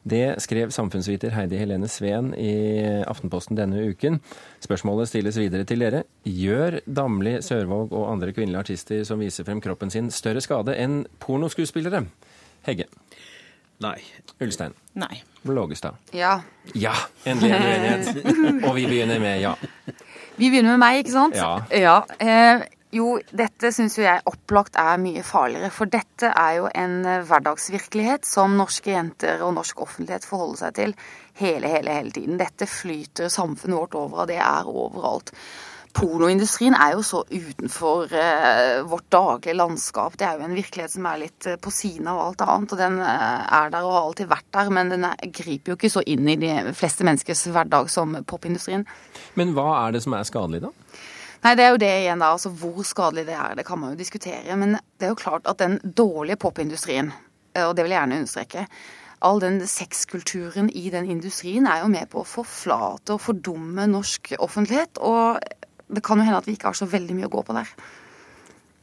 Det 0.03 0.35
skrev 0.43 0.75
samfunnsviter 0.75 1.31
Heidi 1.37 1.61
Helene 1.61 1.87
Sveen 1.87 2.33
i 2.35 2.57
Aftenposten 3.07 3.55
denne 3.55 3.85
uken. 3.87 4.19
Spørsmålet 4.67 5.13
stilles 5.13 5.39
videre 5.39 5.63
til 5.69 5.85
dere. 5.85 6.03
Gjør 6.27 6.81
Damli, 6.83 7.37
Sørvåg 7.39 7.95
og 7.95 8.09
andre 8.17 8.35
kvinnelige 8.35 8.65
artister 8.67 9.07
som 9.07 9.23
viser 9.23 9.47
frem 9.47 9.63
kroppen 9.63 9.95
sin, 9.95 10.11
større 10.11 10.43
skade 10.43 10.75
enn 10.75 11.05
pornoskuespillere? 11.23 12.03
Hegge. 12.67 12.91
Nei. 13.83 13.97
Ulstein. 14.43 14.75
Nei. 14.93 15.23
Blågestad. 15.43 15.97
Ja. 16.11 16.37
Ja! 16.73 16.93
Endelig 17.25 17.55
en 17.55 17.63
uenighet. 17.63 18.29
Og 18.67 18.75
vi 18.77 18.85
begynner 18.87 19.19
med 19.19 19.41
ja. 19.41 19.55
Vi 20.37 20.49
begynner 20.49 20.77
med 20.77 20.83
meg, 20.85 21.01
ikke 21.03 21.13
sant? 21.13 21.35
Ja. 21.37 21.97
Eh, 22.19 22.63
jo, 22.93 23.17
dette 23.33 23.71
syns 23.73 23.97
jo 23.97 24.05
jeg 24.05 24.21
opplagt 24.29 24.77
er 24.77 25.01
mye 25.01 25.23
farligere. 25.25 25.71
For 25.73 25.89
dette 25.89 26.29
er 26.29 26.59
jo 26.59 26.69
en 26.69 26.99
eh, 27.09 27.25
hverdagsvirkelighet 27.27 28.27
som 28.29 28.55
norske 28.59 28.93
jenter 28.93 29.41
og 29.45 29.55
norsk 29.57 29.81
offentlighet 29.85 30.27
forholder 30.29 30.61
seg 30.65 30.77
til 30.77 30.95
hele, 31.41 31.71
hele, 31.73 31.97
hele 31.97 32.13
tiden. 32.13 32.37
Dette 32.41 32.69
flyter 32.69 33.33
samfunnet 33.33 33.79
vårt 33.79 33.97
over, 33.97 34.23
og 34.23 34.29
det 34.29 34.37
er 34.37 34.69
overalt. 34.69 35.33
Pornoindustrien 35.93 36.73
er 36.73 36.95
jo 36.95 37.03
så 37.05 37.19
utenfor 37.29 38.13
eh, 38.17 38.79
vårt 38.89 39.05
daglige 39.13 39.53
landskap. 39.53 40.15
Det 40.17 40.25
er 40.25 40.39
jo 40.39 40.47
en 40.47 40.55
virkelighet 40.57 40.93
som 40.95 41.05
er 41.05 41.19
litt 41.21 41.47
eh, 41.49 41.59
på 41.61 41.73
siden 41.73 42.09
av 42.09 42.21
alt 42.23 42.41
annet. 42.45 42.73
Og 42.73 42.81
den 42.81 42.97
eh, 43.03 43.43
er 43.59 43.73
der 43.73 43.85
og 43.85 43.93
har 43.93 44.07
alltid 44.07 44.31
vært 44.31 44.47
der, 44.57 44.71
men 44.73 44.89
den 44.89 45.05
er, 45.05 45.19
griper 45.29 45.73
jo 45.73 45.77
ikke 45.77 45.91
så 45.93 46.01
inn 46.09 46.25
i 46.33 46.37
de 46.41 46.55
fleste 46.73 47.05
menneskers 47.05 47.45
hverdag 47.53 47.91
som 47.93 48.17
popindustrien. 48.25 48.87
Men 49.37 49.53
hva 49.53 49.67
er 49.83 49.93
det 49.93 50.01
som 50.07 50.17
er 50.17 50.25
skadelig, 50.29 50.63
da? 50.65 50.73
Nei, 51.43 51.53
det 51.59 51.67
er 51.67 51.71
jo 51.75 51.79
det 51.83 51.93
igjen, 51.99 52.25
da. 52.25 52.33
Altså 52.33 52.49
hvor 52.57 52.81
skadelig 52.87 53.27
det 53.29 53.37
er, 53.37 53.53
det 53.59 53.67
kan 53.67 53.81
man 53.83 53.93
jo 53.93 54.01
diskutere. 54.01 54.57
Men 54.57 54.79
det 54.97 55.07
er 55.07 55.13
jo 55.13 55.21
klart 55.21 55.45
at 55.51 55.61
den 55.61 55.77
dårlige 55.83 56.41
popindustrien, 56.41 57.13
og 57.53 57.77
det 57.77 57.85
vil 57.85 57.93
jeg 57.93 58.01
gjerne 58.01 58.21
understreke 58.23 58.67
All 59.23 59.39
den 59.39 59.61
sexkulturen 59.67 60.67
i 60.75 60.89
den 60.91 61.05
industrien 61.07 61.67
er 61.69 61.79
jo 61.79 61.91
med 61.91 62.09
på 62.11 62.19
å 62.19 62.27
forflate 62.27 63.15
og 63.15 63.21
fordumme 63.23 63.85
norsk 63.87 64.33
offentlighet. 64.35 64.99
Og 64.99 65.39
det 65.87 66.03
kan 66.05 66.19
jo 66.19 66.25
hende 66.27 66.39
at 66.39 66.47
vi 66.47 66.55
ikke 66.57 66.71
har 66.71 66.77
så 66.77 66.87
veldig 66.89 67.15
mye 67.17 67.29
å 67.29 67.33
gå 67.33 67.43
på 67.47 67.55
der. 67.57 67.69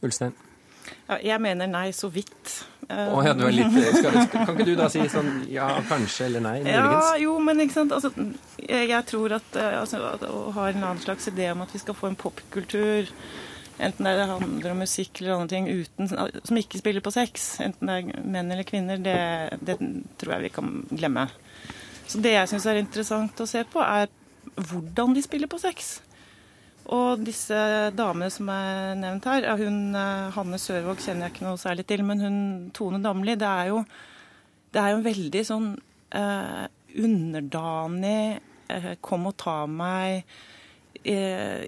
Ulstein? 0.05 0.33
Ja, 1.07 1.17
jeg 1.21 1.41
mener 1.43 1.69
nei 1.69 1.89
så 1.95 2.09
vidt. 2.11 2.61
Å 2.91 3.21
ja, 3.23 3.33
du 3.37 3.45
er 3.47 3.53
litt 3.55 3.75
skal, 3.99 4.17
Kan 4.31 4.49
ikke 4.55 4.67
du 4.67 4.73
da 4.79 4.87
si 4.91 5.03
sånn 5.11 5.45
ja, 5.51 5.67
kanskje 5.87 6.27
eller 6.27 6.43
nei? 6.43 6.55
Ja, 6.67 7.13
jo, 7.21 7.37
men 7.43 7.63
ikke 7.63 7.77
sant. 7.77 7.93
Altså, 7.95 8.11
jeg, 8.57 8.89
jeg 8.91 9.07
tror 9.07 9.37
at, 9.37 9.55
eh, 9.55 9.77
altså, 9.79 10.01
at 10.09 10.25
å 10.27 10.49
ha 10.57 10.67
en 10.69 10.81
annen 10.81 11.01
slags 11.03 11.29
idé 11.31 11.51
om 11.53 11.63
at 11.63 11.71
vi 11.75 11.81
skal 11.83 11.97
få 11.97 12.09
en 12.11 12.19
popkultur, 12.19 13.11
enten 13.81 14.09
det 14.09 14.27
handler 14.29 14.73
om 14.73 14.83
musikk 14.83 15.21
eller 15.21 15.37
andre 15.37 15.55
ting, 15.55 15.69
uten, 15.71 16.11
som 16.11 16.59
ikke 16.59 16.81
spiller 16.81 17.05
på 17.05 17.13
sex, 17.15 17.53
enten 17.63 17.89
det 17.89 17.99
er 18.01 18.25
menn 18.35 18.51
eller 18.51 18.67
kvinner, 18.67 18.99
det, 19.01 19.17
det 19.63 19.79
tror 20.21 20.35
jeg 20.35 20.49
vi 20.49 20.55
kan 20.59 20.73
glemme. 20.91 21.29
Så 22.11 22.19
det 22.21 22.35
jeg 22.35 22.51
syns 22.51 22.67
er 22.67 22.81
interessant 22.81 23.39
å 23.39 23.47
se 23.47 23.63
på, 23.71 23.79
er 23.79 24.11
hvordan 24.57 25.15
de 25.15 25.23
spiller 25.23 25.49
på 25.51 25.61
sex. 25.61 25.99
Og 26.89 27.21
disse 27.21 27.57
damene 27.93 28.29
som 28.33 28.49
er 28.51 28.95
nevnt 28.99 29.27
her, 29.29 29.45
hun 29.59 29.93
eh, 29.95 30.31
Hanne 30.33 30.59
Sørvåg 30.59 31.03
kjenner 31.03 31.27
jeg 31.27 31.35
ikke 31.35 31.45
noe 31.45 31.59
særlig 31.61 31.85
til, 31.89 32.03
men 32.07 32.23
hun 32.23 32.39
Tone 32.75 33.01
Damli, 33.03 33.37
det 33.39 33.47
er 33.47 33.69
jo, 33.69 33.83
det 34.73 34.81
er 34.81 34.93
jo 34.93 34.99
en 34.99 35.05
veldig 35.05 35.43
sånn 35.45 35.67
eh, 36.17 36.63
underdanig, 37.05 38.41
eh, 38.73 38.89
kom 39.03 39.29
og 39.29 39.37
ta 39.39 39.59
meg 39.69 40.25
eh, 41.03 41.67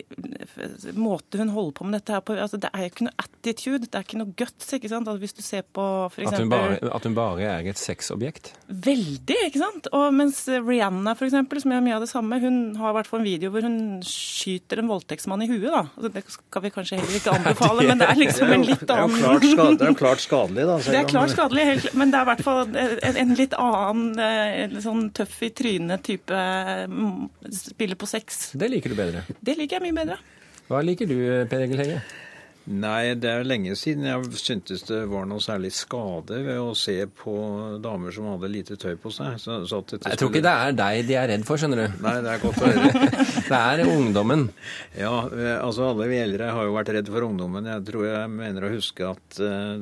måte 0.94 1.40
hun 1.40 1.52
holder 1.54 1.76
på 1.78 1.88
med 1.88 1.98
dette 1.98 2.16
her 2.16 2.24
på 2.26 2.36
altså 2.38 2.60
Det 2.62 2.70
er 2.74 2.86
jo 2.86 2.92
ikke 2.92 3.08
noe 3.08 3.24
attitude, 3.24 3.88
det 3.88 3.98
er 3.98 4.06
ikke 4.06 4.20
noe 4.22 4.34
guts. 4.38 4.70
ikke 4.76 4.92
sant? 4.92 5.08
Altså 5.08 5.24
hvis 5.24 5.38
du 5.38 5.42
ser 5.46 5.66
på 5.66 5.86
for 6.14 6.28
At 6.28 6.40
hun, 6.40 6.52
bare, 6.52 6.78
at 6.82 7.08
hun 7.08 7.18
bare 7.18 7.48
er 7.48 7.70
et 7.70 7.80
sexobjekt? 7.82 8.54
Veldig, 8.68 9.40
ikke 9.50 9.62
sant? 9.62 9.90
Og 9.96 10.14
mens 10.16 10.44
Rihanna, 10.48 11.16
for 11.20 11.28
eksempel, 11.30 11.62
som 11.64 11.74
gjør 11.74 11.86
mye 11.88 11.98
av 11.98 12.06
det 12.06 12.12
samme, 12.12 12.40
hun 12.44 12.60
har 12.80 12.94
i 12.94 12.98
hvert 13.00 13.10
fall 13.10 13.24
en 13.24 13.28
video 13.28 13.54
hvor 13.54 13.66
hun 13.66 13.78
skyter 14.08 14.82
en 14.82 14.92
voldtektsmann 14.92 15.46
i 15.46 15.50
huet, 15.52 15.70
da. 15.70 15.84
Altså, 15.94 16.14
det 16.14 16.24
skal 16.38 16.66
vi 16.66 16.74
kanskje 16.74 17.00
heller 17.02 17.20
ikke 17.20 17.38
anbefale, 17.38 17.86
men 17.90 18.02
det 18.02 18.10
er 18.10 18.22
liksom 18.22 18.54
en 18.54 18.68
litt 18.68 18.86
er 18.88 19.04
annen 19.04 19.42
det 19.44 19.86
er 19.86 19.92
jo 19.92 19.98
klart 19.98 20.24
skadelig, 20.24 20.66
da. 20.70 20.78
det 20.84 21.00
er 21.00 21.10
klart 21.10 21.34
skadelig, 21.34 21.66
helt, 21.70 21.90
men 22.00 22.12
det 22.14 22.20
er 22.20 22.26
i 22.26 22.30
hvert 22.32 22.44
fall 22.46 22.62
en, 22.66 23.20
en 23.24 23.36
litt 23.38 23.56
annen 23.60 24.24
en 24.24 24.80
sånn 24.84 25.08
tøff 25.16 25.36
i 25.46 25.50
trynet-type 25.56 26.40
mm, 26.90 27.14
spiller 27.54 28.00
på 28.00 28.10
sex. 28.10 28.42
Det 28.58 28.70
liker 28.72 28.94
du 28.94 28.98
bedre. 28.98 29.13
Det 29.44 29.58
liker 29.60 29.80
jeg 29.80 29.86
mye 29.88 29.98
bedre. 30.02 30.18
Hva 30.70 30.82
liker 30.86 31.10
du, 31.10 31.18
Per 31.52 31.66
Egil 31.66 31.82
Hegge? 31.84 32.02
Nei, 32.64 33.12
det 33.20 33.28
er 33.28 33.44
lenge 33.44 33.74
siden 33.76 34.06
jeg 34.08 34.38
syntes 34.40 34.86
det 34.88 35.02
var 35.12 35.26
noe 35.28 35.44
særlig 35.44 35.74
skade 35.76 36.38
ved 36.46 36.60
å 36.62 36.72
se 36.78 36.96
på 37.12 37.34
damer 37.84 38.14
som 38.16 38.30
hadde 38.32 38.50
lite 38.52 38.78
tøy 38.80 38.94
på 39.04 39.12
seg. 39.12 39.36
Så, 39.42 39.58
så 39.68 39.82
jeg 39.92 40.20
tror 40.20 40.32
ikke 40.32 40.44
det 40.46 40.54
er 40.54 40.78
deg 40.78 41.02
de 41.10 41.18
er 41.20 41.28
redd 41.34 41.44
for, 41.48 41.60
skjønner 41.60 41.82
du. 41.82 41.98
Nei, 42.06 42.14
det 42.24 42.32
er 42.32 42.40
godt 42.40 42.62
å 42.64 42.70
høre. 42.70 43.10
det 43.52 43.60
er 43.60 43.84
ungdommen. 43.84 44.46
Ja, 44.96 45.12
eh, 45.28 45.58
altså 45.58 45.90
alle 45.90 46.08
vi 46.08 46.22
eldre 46.24 46.54
har 46.56 46.70
jo 46.70 46.78
vært 46.78 46.94
redd 46.96 47.12
for 47.12 47.28
ungdommen. 47.28 47.68
Jeg 47.68 47.84
tror 47.90 48.08
jeg 48.08 48.32
mener 48.32 48.68
å 48.70 48.72
huske 48.78 49.12
at 49.12 49.42
uh, 49.44 49.76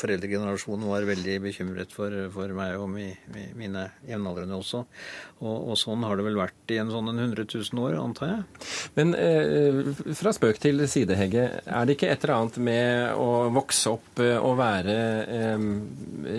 foreldregenerasjonen 0.00 0.88
var 0.88 1.04
veldig 1.10 1.36
bekymret 1.44 1.92
for, 1.92 2.16
for 2.32 2.56
meg 2.56 2.80
og 2.80 2.88
mi, 2.94 3.10
mi, 3.34 3.50
mine 3.58 3.84
jevnaldrende 4.08 4.56
også. 4.62 4.86
Og, 5.44 5.52
og, 5.58 5.76
sånn 5.76 6.08
har 6.08 6.16
det 6.16 6.24
vel 6.24 6.40
vært 6.40 6.72
i 6.72 6.80
en 6.80 6.88
sånn 6.88 7.12
100 7.12 7.44
000 7.52 7.84
år, 7.84 8.00
antar 8.00 8.32
jeg. 8.32 8.66
Men 8.96 9.12
uh, 9.12 9.92
fra 10.16 10.32
spøk 10.32 10.64
til 10.64 10.86
side, 10.88 11.20
Hegge. 11.20 11.50
Er 11.68 11.84
det 11.84 11.98
ikke 11.98 12.13
et 12.14 12.24
eller 12.24 12.34
annet 12.38 12.58
med 12.62 13.20
å 13.20 13.28
vokse 13.54 13.92
opp 13.92 14.22
eh, 14.22 14.38
og 14.38 14.56
være 14.60 14.96
eh, 15.36 15.68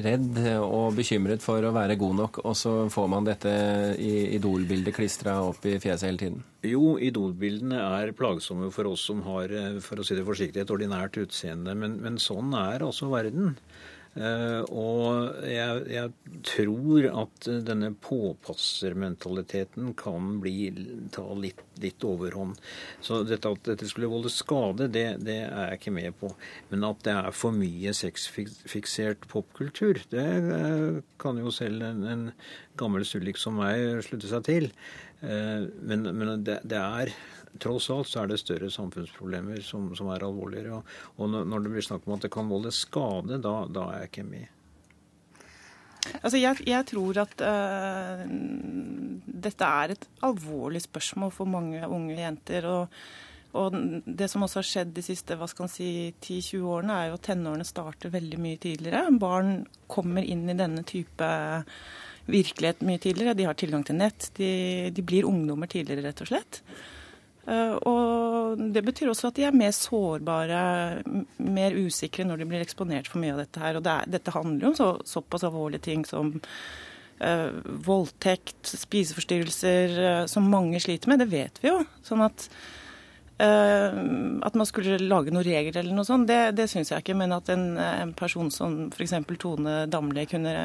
redd 0.06 0.42
og 0.64 0.96
bekymret 0.98 1.44
for 1.44 1.64
å 1.64 1.74
være 1.76 1.98
god 2.00 2.20
nok, 2.22 2.42
og 2.48 2.58
så 2.58 2.76
får 2.92 3.10
man 3.12 3.28
dette 3.28 3.54
idolbildet 4.00 4.96
klistra 4.96 5.38
opp 5.46 5.66
i 5.68 5.78
fjeset 5.82 6.10
hele 6.10 6.22
tiden? 6.22 6.44
Jo, 6.66 6.96
idolbildene 7.02 7.82
er 8.00 8.14
plagsomme 8.18 8.72
for 8.74 8.90
oss 8.94 9.06
som 9.10 9.22
har 9.28 9.52
eh, 9.54 9.82
for 9.84 10.02
å 10.02 10.08
si 10.08 10.18
det 10.18 10.26
forsiktig, 10.28 10.64
et 10.64 10.74
ordinært 10.74 11.20
utseende. 11.22 11.76
Men, 11.78 12.00
men 12.04 12.22
sånn 12.22 12.56
er 12.58 12.86
altså 12.86 13.12
verden. 13.12 13.56
Uh, 14.16 14.64
og 14.72 15.42
jeg, 15.44 15.82
jeg, 15.92 16.12
tror 16.48 17.08
at 17.10 17.48
denne 17.68 17.90
påpassermentaliteten 18.00 19.90
kan 20.00 20.38
bli, 20.40 20.70
ta 21.12 21.26
litt, 21.36 21.60
litt, 21.84 22.06
overhånd. 22.08 22.56
Så 23.04 23.26
dette, 23.28 23.52
at 23.52 23.68
dette 23.68 23.90
skulle 23.92 24.08
volde 24.12 24.32
skade, 24.32 24.88
det, 24.94 25.08
det, 25.28 25.42
er 25.50 25.74
jeg 25.74 25.82
ikke 25.82 25.96
med 25.98 26.16
på. 26.22 26.32
Men 26.72 26.88
at 26.88 27.04
det 27.04 27.18
er 27.18 27.36
for 27.36 27.56
mye 27.56 27.92
sexfiksert 27.98 29.28
popkultur, 29.32 30.00
det 30.14 30.28
uh, 30.48 31.02
kan 31.20 31.42
jo 31.42 31.52
selv 31.52 31.84
en, 31.84 32.06
en 32.08 32.30
gammel 32.80 33.04
sullik 33.08 33.42
som 33.42 33.60
meg 33.60 34.00
slutte 34.08 34.32
seg 34.32 34.48
til. 34.48 34.72
Uh, 35.20 35.68
men, 35.84 36.08
men 36.16 36.38
det, 36.48 36.62
det 36.64 36.80
er 36.80 37.12
tross 37.62 37.90
alt 37.94 38.10
så 38.10 38.24
er 38.24 38.32
det 38.32 38.42
større 38.42 38.72
samfunnsproblemer 38.74 39.62
som, 39.66 39.88
som 39.98 40.10
er 40.14 40.26
alvorligere. 40.26 40.80
Og, 40.80 40.98
og, 41.18 41.38
når 41.48 41.66
det 41.66 41.74
blir 41.76 41.88
snakk 41.88 42.08
om 42.08 42.18
at 42.18 42.28
det 42.28 42.34
kan 42.34 42.52
volde 42.52 42.74
skade, 42.76 43.40
da, 43.44 43.56
da 43.72 43.90
er 43.92 44.04
jeg 44.04 44.12
ikke 44.12 44.28
med. 44.30 44.52
Altså 46.22 46.38
jeg, 46.38 46.62
jeg, 46.70 46.86
tror 46.92 47.20
at 47.24 47.40
uh, 47.42 48.26
dette 49.46 49.70
er 49.82 49.96
et 49.96 50.10
alvorlig 50.26 50.84
spørsmål 50.86 51.32
for 51.34 51.50
mange 51.50 51.82
unge 51.88 52.20
jenter. 52.20 52.68
Og, 52.70 53.00
og, 53.58 53.78
det 54.06 54.30
som 54.30 54.46
også 54.46 54.62
har 54.62 54.70
skjedd 54.70 54.96
de 54.96 55.06
siste 55.06 55.38
hva 55.40 55.50
skal 55.50 55.72
si, 55.72 55.90
10-20 56.22 56.68
årene, 56.76 56.98
er 57.00 57.10
jo 57.10 57.20
at 57.20 57.26
tenårene 57.32 57.68
starter 57.68 58.14
veldig 58.14 58.42
mye 58.42 58.62
tidligere. 58.62 59.08
Barn 59.22 59.64
kommer 59.92 60.26
inn 60.26 60.46
i 60.50 60.58
denne 60.58 60.86
type 60.86 61.32
virkelighet 62.26 62.82
mye 62.86 63.02
tidligere. 63.02 63.38
De 63.38 63.48
har 63.48 63.58
tilgang 63.58 63.86
til 63.86 63.98
nett. 64.00 64.30
De, 64.38 64.52
de 64.94 65.06
blir 65.06 65.28
ungdommer 65.30 65.70
tidligere, 65.72 66.08
rett 66.10 66.24
og 66.26 66.30
slett. 66.30 66.62
Eh, 67.46 67.76
og 67.86 68.62
det 68.74 68.82
betyr 68.86 69.12
også 69.12 69.30
at 69.30 69.38
de 69.38 69.46
er 69.46 69.58
mer 69.58 69.74
sårbare, 69.76 70.62
mer 71.38 71.78
usikre 71.78 72.26
når 72.26 72.42
de 72.42 72.48
blir 72.50 72.66
eksponert 72.66 73.10
for 73.12 73.22
mye 73.22 73.36
av 73.36 73.44
dette 73.44 73.62
her. 73.62 73.78
Og 73.78 73.86
det 73.86 73.94
er, 73.94 74.14
dette 74.18 74.34
handler 74.36 74.66
jo 74.66 74.72
om 74.74 74.80
så, 74.80 74.90
såpass 75.06 75.46
alvorlige 75.46 75.86
ting 75.90 76.06
som 76.10 76.34
uh, 76.40 77.52
voldtekt, 77.86 78.58
spiseforstyrrelser, 78.86 80.00
uh, 80.00 80.24
som 80.32 80.50
mange 80.50 80.82
sliter 80.82 81.12
med. 81.12 81.22
Det 81.22 81.30
vet 81.36 81.62
vi 81.62 81.70
jo. 81.70 81.84
Sånn 82.08 82.26
at 82.26 82.48
uh, 83.44 84.02
at 84.48 84.58
man 84.58 84.66
skulle 84.66 84.98
lage 85.04 85.36
noen 85.36 85.46
regler 85.46 85.84
eller 85.84 85.94
noe 85.94 86.08
sånt, 86.08 86.30
det, 86.32 86.56
det 86.58 86.70
syns 86.72 86.96
jeg 86.96 87.06
ikke. 87.06 87.20
Men 87.22 87.38
at 87.38 87.54
en, 87.54 87.76
en 87.78 88.18
person 88.18 88.50
som 88.54 88.88
f.eks. 88.90 89.20
Tone 89.38 89.84
Damli 89.92 90.26
kunne 90.34 90.58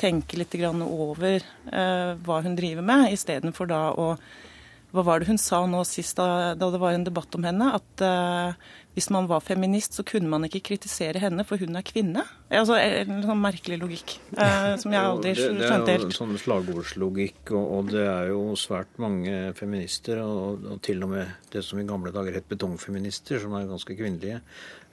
tenke 0.00 0.42
litt 0.42 0.58
over 0.58 1.42
hva 1.70 2.42
hun 2.42 2.56
driver 2.58 2.82
med, 2.82 3.12
istedenfor 3.14 3.68
da 3.70 3.84
å 3.94 4.14
hva 4.90 5.04
var 5.06 5.20
det 5.20 5.30
hun 5.30 5.38
sa 5.38 5.62
nå 5.70 5.84
sist 5.86 6.18
da, 6.18 6.54
da 6.58 6.68
det 6.72 6.80
var 6.82 6.96
en 6.96 7.06
debatt 7.06 7.34
om 7.38 7.44
henne? 7.46 7.68
At 7.78 8.02
uh, 8.02 8.56
hvis 8.96 9.06
man 9.14 9.28
var 9.30 9.44
feminist, 9.44 9.94
så 9.94 10.02
kunne 10.06 10.30
man 10.32 10.46
ikke 10.48 10.62
kritisere 10.66 11.22
henne, 11.22 11.44
for 11.46 11.62
hun 11.62 11.78
er 11.78 11.86
kvinne? 11.86 12.24
Altså, 12.50 12.74
En 12.80 13.22
sånn 13.22 13.38
merkelig 13.42 13.78
logikk 13.78 14.16
uh, 14.34 14.74
som 14.80 14.90
jeg 14.96 15.12
aldri 15.12 15.36
skjønte 15.38 15.70
helt. 15.70 15.86
Det 15.86 15.94
er 15.94 16.06
jo 16.08 16.18
sånn 16.18 16.34
slagordslogikk, 16.42 17.54
og, 17.54 17.62
og, 17.76 17.94
det 17.94 18.02
er 18.02 18.32
jo 18.32 18.42
svært 18.58 18.98
mange 19.02 19.54
feminister, 19.58 20.24
og, 20.26 20.66
og, 20.66 20.82
til 20.86 21.06
og 21.06 21.14
med 21.14 21.54
det 21.54 21.62
som 21.66 21.78
i 21.78 21.86
gamle 21.86 22.14
dager 22.16 22.40
het 22.40 22.50
betongfeminister, 22.50 23.38
som 23.44 23.54
er 23.60 23.70
ganske 23.70 23.94
kvinnelige. 23.94 24.42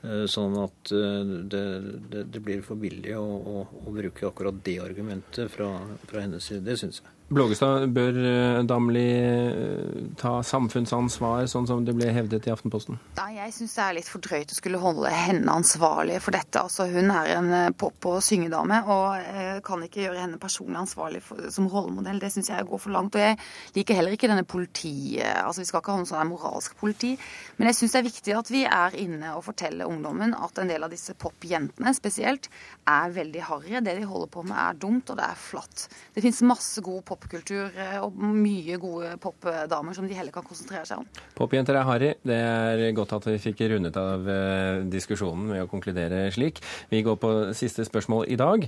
Uh, 0.06 0.28
sånn 0.30 0.54
at 0.62 0.94
det, 0.94 1.66
det, 2.14 2.26
det, 2.30 2.42
blir 2.46 2.62
for 2.66 2.78
billig 2.78 3.18
å, 3.18 3.26
å, 3.26 3.68
å, 3.82 3.98
bruke 3.98 4.30
akkurat 4.30 4.62
det 4.62 4.78
argumentet 4.86 5.50
fra, 5.50 5.74
fra 6.06 6.22
hennes 6.22 6.46
side. 6.46 6.68
Det 6.70 6.78
syns 6.78 7.02
jeg. 7.02 7.17
Blågestad, 7.28 7.90
bør 7.92 8.18
eh, 8.24 8.58
Damli 8.64 9.02
eh, 9.20 10.04
ta 10.16 10.38
samfunnsansvar, 10.48 11.44
sånn 11.52 11.66
som 11.68 11.82
det 11.84 11.92
ble 11.98 12.08
hevdet 12.16 12.46
i 12.48 12.52
Aftenposten? 12.54 12.96
Nei, 13.18 13.34
jeg 13.36 13.52
syns 13.52 13.74
det 13.76 13.82
er 13.84 13.98
litt 13.98 14.08
for 14.08 14.24
drøyt 14.24 14.54
å 14.54 14.56
skulle 14.56 14.80
holde 14.80 15.12
henne 15.12 15.52
ansvarlig 15.52 16.22
for 16.24 16.38
dette. 16.38 16.62
Altså, 16.62 16.86
hun 16.88 17.12
er 17.12 17.34
en 17.34 17.50
eh, 17.52 17.74
pop- 17.76 18.08
og 18.08 18.22
syngedame, 18.24 18.80
og 18.88 19.60
kan 19.68 19.84
ikke 19.84 20.06
gjøre 20.06 20.22
henne 20.22 20.40
personlig 20.40 20.80
ansvarlig 20.80 21.20
for, 21.26 21.50
som 21.52 21.68
rollemodell. 21.68 22.22
Det 22.24 22.30
syns 22.32 22.52
jeg 22.54 22.68
går 22.70 22.82
for 22.86 22.96
langt. 22.96 23.18
Og 23.20 23.26
jeg 23.26 23.36
liker 23.76 24.00
heller 24.00 24.16
ikke 24.16 24.32
denne 24.32 24.48
politiet. 24.48 25.28
Altså, 25.42 25.66
vi 25.66 25.68
skal 25.68 25.84
ikke 25.84 25.98
ha 25.98 26.06
noe 26.06 26.08
sånn 26.08 26.32
moralsk 26.32 26.80
politi. 26.80 27.12
Men 27.60 27.72
jeg 27.74 27.80
syns 27.82 27.98
det 27.98 28.02
er 28.02 28.08
viktig 28.08 28.38
at 28.40 28.54
vi 28.54 28.64
er 28.70 28.98
inne 29.04 29.36
og 29.36 29.44
forteller 29.50 29.92
ungdommen 29.92 30.32
at 30.38 30.64
en 30.64 30.72
del 30.72 30.88
av 30.88 30.96
disse 30.96 31.18
popjentene 31.20 31.92
spesielt 31.98 32.48
er 32.88 33.12
veldig 33.20 33.46
harry. 33.50 33.76
Det 33.84 34.00
de 34.00 34.08
holder 34.08 34.32
på 34.32 34.48
med 34.48 34.58
er 34.64 34.80
dumt, 34.80 35.12
og 35.12 35.20
det 35.20 35.28
er 35.28 35.46
flatt. 35.50 35.90
Det 36.16 36.24
fins 36.24 36.46
masse 36.48 36.80
god 36.86 37.04
pop 37.04 37.17
popkultur 37.18 37.74
eh, 37.74 37.98
og 38.04 38.16
mye 38.18 38.78
gode 38.82 39.16
popdamer 39.24 39.98
som 39.98 40.08
de 40.08 40.18
heller 40.18 40.34
kan 40.36 40.46
konsentrere 40.46 40.86
seg 40.88 41.04
om. 41.04 41.10
Popjenter 41.38 41.78
er 41.78 41.88
harry. 41.88 42.14
Det 42.22 42.38
er 42.38 42.86
godt 42.98 43.18
at 43.18 43.30
vi 43.32 43.38
fikk 43.42 43.66
rundet 43.74 43.98
av 44.00 44.30
eh, 44.32 44.86
diskusjonen 44.92 45.52
med 45.52 45.66
å 45.66 45.70
konkludere 45.72 46.28
slik. 46.36 46.62
Vi 46.92 47.04
går 47.06 47.20
på 47.22 47.36
siste 47.58 47.86
spørsmål 47.88 48.28
i 48.32 48.40
dag. 48.40 48.68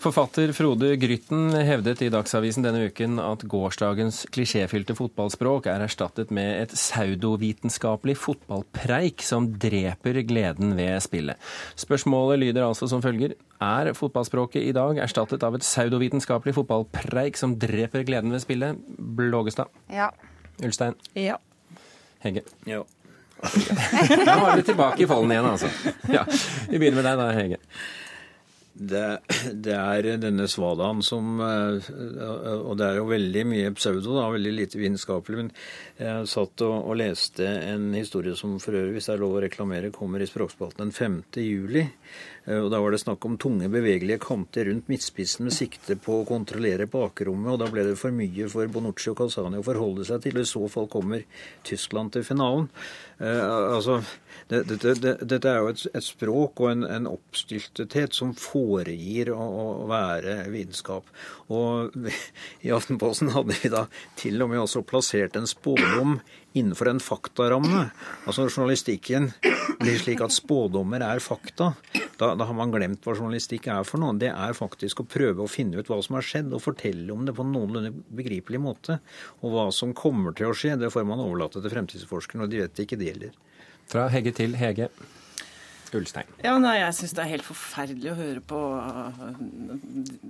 Forfatter 0.00 0.48
Frode 0.56 0.94
Grytten 0.96 1.50
hevdet 1.52 2.00
i 2.00 2.06
Dagsavisen 2.08 2.64
denne 2.64 2.86
uken 2.88 3.18
at 3.20 3.42
gårsdagens 3.52 4.22
klisjéfylte 4.32 4.94
fotballspråk 4.96 5.68
er 5.68 5.84
erstattet 5.84 6.32
med 6.32 6.54
et 6.62 6.72
pseudovitenskapelig 6.72 8.14
fotballpreik 8.16 9.20
som 9.20 9.50
dreper 9.60 10.22
gleden 10.24 10.72
ved 10.78 10.96
spillet. 11.04 11.36
Spørsmålet 11.76 12.40
lyder 12.40 12.64
altså 12.64 12.88
som 12.88 13.04
følger. 13.04 13.36
Er 13.60 13.92
fotballspråket 13.92 14.64
i 14.70 14.72
dag 14.72 15.02
erstattet 15.04 15.44
av 15.44 15.60
et 15.60 15.68
pseudovitenskapelig 15.68 16.56
fotballpreik 16.62 17.36
som 17.36 17.58
dreper 17.60 18.08
gleden 18.08 18.32
ved 18.32 18.40
spillet? 18.40 18.80
Blågestad? 18.96 19.68
Ja. 19.92 20.08
Ulstein? 20.64 20.96
Ja. 21.12 21.36
Hegge? 22.24 22.48
Ja. 22.64 22.86
Da 24.24 24.40
var 24.40 24.56
vi 24.56 24.64
tilbake 24.64 25.04
i 25.04 25.12
folden 25.12 25.36
igjen, 25.36 25.52
altså. 25.52 25.68
Ja. 26.08 26.24
Vi 26.72 26.78
begynner 26.78 27.02
med 27.02 27.10
deg 27.12 27.20
da, 27.20 27.34
Hege. 27.36 27.66
Det, 28.80 29.18
det, 29.66 29.74
er 29.76 30.06
denne 30.22 30.46
svadaen 30.48 31.02
som 31.04 31.36
eh, 31.44 31.88
Og 32.64 32.78
det 32.80 32.86
er 32.86 32.96
jo 32.96 33.10
veldig 33.10 33.42
mye 33.50 33.72
pseudo, 33.76 34.14
da, 34.16 34.24
veldig 34.32 34.54
lite 34.56 34.80
vitenskapelig. 34.80 35.42
Men 35.42 35.50
jeg 36.00 36.30
satt 36.32 36.64
og, 36.64 36.76
og, 36.78 36.96
leste 36.96 37.44
en 37.44 37.90
historie 37.92 38.32
som 38.38 38.56
for 38.62 38.78
øvrig, 38.78 38.96
hvis 38.96 39.10
det 39.10 39.16
er 39.18 39.20
lov 39.20 39.36
å 39.36 39.44
reklamere, 39.44 39.92
kommer 39.92 40.24
i 40.24 40.28
Språkspalten 40.30 40.86
den 40.86 40.96
5. 40.96 41.20
juli. 41.44 41.84
Eh, 42.46 42.56
og 42.56 42.70
Da 42.72 42.80
var 42.80 42.94
det 42.94 43.02
snakk 43.02 43.24
om 43.28 43.36
tunge, 43.40 43.68
bevegelige 43.68 44.22
kanter 44.24 44.70
rundt 44.70 44.88
midtspissen 44.88 45.44
med 45.46 45.54
sikte 45.54 45.98
på 46.00 46.20
å 46.22 46.28
kontrollere 46.28 46.88
bakrommet. 46.90 47.52
og 47.52 47.60
Da 47.60 47.68
ble 47.68 47.84
det 47.90 47.98
for 48.00 48.16
mye 48.16 48.48
for 48.48 48.72
Bonucci 48.72 49.12
og 49.12 49.18
Calzani 49.20 49.60
å 49.60 49.66
forholde 49.66 50.08
seg 50.08 50.24
til. 50.24 50.40
I 50.40 50.48
så 50.48 50.64
fall 50.72 50.88
kommer 50.88 51.24
Tyskland 51.68 52.14
til 52.16 52.24
finalen. 52.24 52.70
Eh, 53.20 53.44
altså, 53.76 54.00
dette, 54.48 54.94
det, 54.96 55.16
det, 55.28 55.44
er 55.44 55.60
jo 55.60 55.68
et, 55.74 55.86
et, 55.92 56.04
språk 56.04 56.60
og 56.64 56.70
en, 56.72 56.86
en 56.88 57.10
oppstyltethet 57.10 58.16
som 58.16 58.32
foregir 58.70 59.32
å, 59.34 59.40
å, 59.40 59.86
være 59.90 60.44
vitenskap. 60.52 61.08
Og 61.50 61.96
i 62.66 62.72
Aftenposten 62.74 63.32
hadde 63.34 63.56
vi 63.58 63.72
da 63.72 63.86
til 64.20 64.40
og 64.42 64.52
med 64.52 64.62
også 64.62 64.84
plassert 64.86 65.38
en 65.38 65.48
spådom 65.50 66.18
innenfor 66.58 66.90
en 66.90 67.02
faktaramme. 67.02 67.84
Altså 68.26 68.48
journalistikken 68.48 69.30
blir 69.80 69.98
slik 70.00 70.22
at 70.24 70.34
spådommer 70.34 71.02
er 71.06 71.22
fakta. 71.22 71.72
Da, 72.20 72.34
da, 72.34 72.44
har 72.44 72.56
man 72.56 72.72
glemt 72.74 73.06
hva 73.06 73.14
journalistikk 73.14 73.70
er 73.72 73.86
for 73.88 74.02
noe. 74.02 74.16
Det 74.20 74.32
er 74.32 74.56
faktisk 74.56 75.02
å 75.02 75.08
prøve 75.08 75.44
å 75.44 75.50
finne 75.50 75.80
ut 75.80 75.90
hva 75.90 76.00
som 76.04 76.18
har 76.18 76.26
skjedd, 76.26 76.50
og 76.52 76.64
fortelle 76.64 77.14
om 77.14 77.22
det 77.26 77.36
på 77.36 77.46
en 77.46 77.54
noenlunde 77.54 77.94
begripelig 78.18 78.60
måte. 78.62 78.98
Og 79.40 79.54
hva 79.54 79.68
som 79.74 79.94
kommer 79.96 80.36
til 80.36 80.50
å 80.50 80.56
skje, 80.56 80.76
det 80.80 80.92
får 80.92 81.06
man 81.08 81.22
overlate 81.22 81.62
til 81.62 81.72
fremtidsforskerne, 81.72 82.44
og 82.44 82.52
de 82.52 82.64
vet 82.64 82.84
ikke 82.84 82.98
det 83.00 83.14
heller. 83.14 83.40
Fra 83.90 84.10
Hegge 84.12 84.34
til 84.36 84.58
Hege. 84.58 84.90
Ulstein. 85.98 86.30
Ja, 86.44 86.54
nei, 86.62 86.76
Jeg 86.80 86.96
syns 86.98 87.16
det 87.16 87.24
er 87.24 87.34
helt 87.34 87.46
forferdelig 87.46 88.12
å 88.12 88.18
høre 88.18 88.42
på 88.44 88.60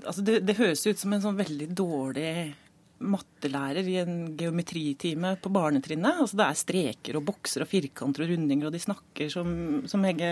Altså, 0.07 0.25
det, 0.25 0.40
det 0.49 0.59
høres 0.61 0.87
ut 0.87 1.00
som 1.00 1.12
en 1.14 1.25
sånn 1.25 1.38
veldig 1.38 1.71
dårlig 1.76 2.35
mattelærer 3.00 3.87
i 3.88 3.97
en 4.02 4.17
geometritime 4.37 5.35
på 5.40 5.52
barnetrinnet. 5.52 6.21
Altså 6.21 6.37
det 6.37 6.47
er 6.47 6.59
streker 6.61 7.17
og 7.17 7.25
bokser 7.31 7.64
og 7.64 7.71
firkanter 7.71 8.26
og 8.26 8.35
rundinger, 8.35 8.69
og 8.69 8.75
de 8.76 8.83
snakker 8.83 9.33
som, 9.33 9.55
som 9.88 10.05
Hegge 10.05 10.29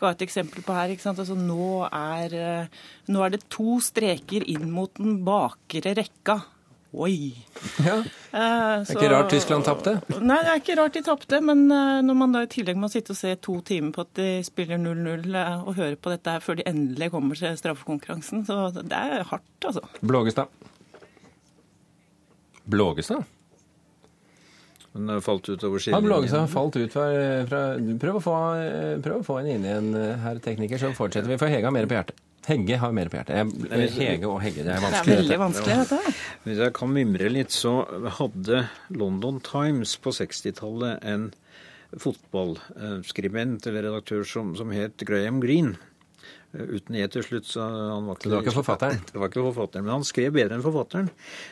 ga 0.00 0.10
et 0.10 0.24
eksempel 0.26 0.64
på 0.66 0.74
her. 0.74 0.92
ikke 0.92 1.06
sant? 1.06 1.20
Altså 1.22 1.36
nå 1.38 1.86
er, 1.86 2.34
eh, 2.34 2.82
nå 3.14 3.22
er 3.24 3.34
det 3.34 3.44
to 3.52 3.78
streker 3.84 4.46
inn 4.50 4.66
mot 4.74 4.92
den 4.98 5.22
bakre 5.26 5.94
rekka. 5.96 6.40
Oi! 6.94 7.34
Ja. 7.82 7.96
Eh, 7.98 8.82
Det 8.84 8.92
er 8.92 8.94
ikke 8.94 9.10
rart 9.10 9.30
Tyskland 9.32 9.64
tapte. 9.66 9.96
Nei, 10.22 10.36
det 10.46 10.50
er 10.52 10.60
ikke 10.60 10.76
rart 10.78 10.94
de 10.94 11.02
tapte. 11.02 11.40
Men 11.42 11.64
eh, 11.74 12.00
når 12.06 12.18
man 12.20 12.34
da 12.36 12.44
i 12.44 12.50
tillegg 12.50 12.78
må 12.78 12.90
sitte 12.92 13.14
og 13.14 13.18
se 13.18 13.32
to 13.42 13.56
timer 13.66 13.90
på 13.96 14.04
at 14.04 14.12
de 14.18 14.28
spiller 14.46 14.78
0-0 14.78 15.26
eh, 15.40 15.64
og 15.64 15.74
høre 15.80 15.98
på 15.98 16.12
dette 16.14 16.34
her 16.36 16.44
før 16.44 16.60
de 16.60 16.66
endelig 16.70 17.10
kommer 17.14 17.38
til 17.40 17.56
straffekonkurransen, 17.58 18.44
så 18.46 18.68
det 18.78 18.94
er 18.94 19.26
hardt, 19.30 19.48
altså. 19.66 19.82
Blågestad. 20.06 20.52
Blågestad? 22.70 23.24
Hun 24.94 25.10
det 25.10 25.16
falt 25.26 25.48
utover 25.50 25.74
Han 25.74 25.82
skillelinjen. 25.82 26.06
Blågestad 26.06 26.52
falt 26.52 26.76
ut 26.78 26.92
fra, 26.94 27.08
fra 27.50 27.64
prøv, 28.04 28.20
å 28.20 28.22
få, 28.22 28.36
prøv 29.02 29.18
å 29.18 29.26
få 29.26 29.40
en 29.40 29.50
inn 29.56 29.66
igjen, 29.66 29.90
herr 30.22 30.38
tekniker, 30.44 30.78
så 30.78 30.94
fortsetter 30.94 31.32
vi. 31.32 31.40
For 31.42 31.50
Hege 31.50 31.66
har 31.66 31.74
mer 31.74 31.90
på 31.90 31.98
hjertet. 31.98 32.22
Hegge 32.48 32.76
har 32.80 32.92
mer 32.96 33.08
på 33.10 33.18
hjertet. 33.18 33.54
Hege 33.96 34.28
og 34.28 34.40
Hegge, 34.44 34.64
det 34.66 34.74
er 34.74 34.82
vanskelig. 34.84 35.04
Det 35.06 35.14
er 35.14 35.22
veldig 35.22 35.40
vanskelig, 35.40 35.78
dette. 35.80 36.14
Hvis 36.44 36.60
jeg 36.64 36.74
kan 36.76 36.92
mimre 36.92 37.30
litt, 37.32 37.54
så 37.54 37.72
hadde 38.18 38.66
London 38.92 39.40
Times 39.44 39.96
på 40.04 40.12
60-tallet 40.14 41.04
en 41.14 41.30
fotballskribent 42.00 43.68
eller 43.70 43.88
redaktør 43.88 44.24
som, 44.28 44.54
som 44.58 44.72
het 44.74 45.04
Graham 45.06 45.40
Greene. 45.44 45.78
Eh, 46.54 46.74
Uten 46.76 46.96
E 46.98 47.06
til 47.10 47.24
slutt, 47.26 47.48
så 47.50 47.64
han 47.66 48.06
var 48.08 48.18
ikke, 48.18 48.30
Det 48.30 48.36
var 48.36 48.44
ikke 48.46 48.56
forfatteren? 48.58 49.00
Det 49.12 49.20
var 49.20 49.30
ikke 49.30 49.46
forfatteren, 49.48 49.84
Men 49.86 49.96
han 49.98 50.06
skrev 50.06 50.32
bedre 50.36 50.58
enn 50.58 50.64
forfatteren. 50.64 51.10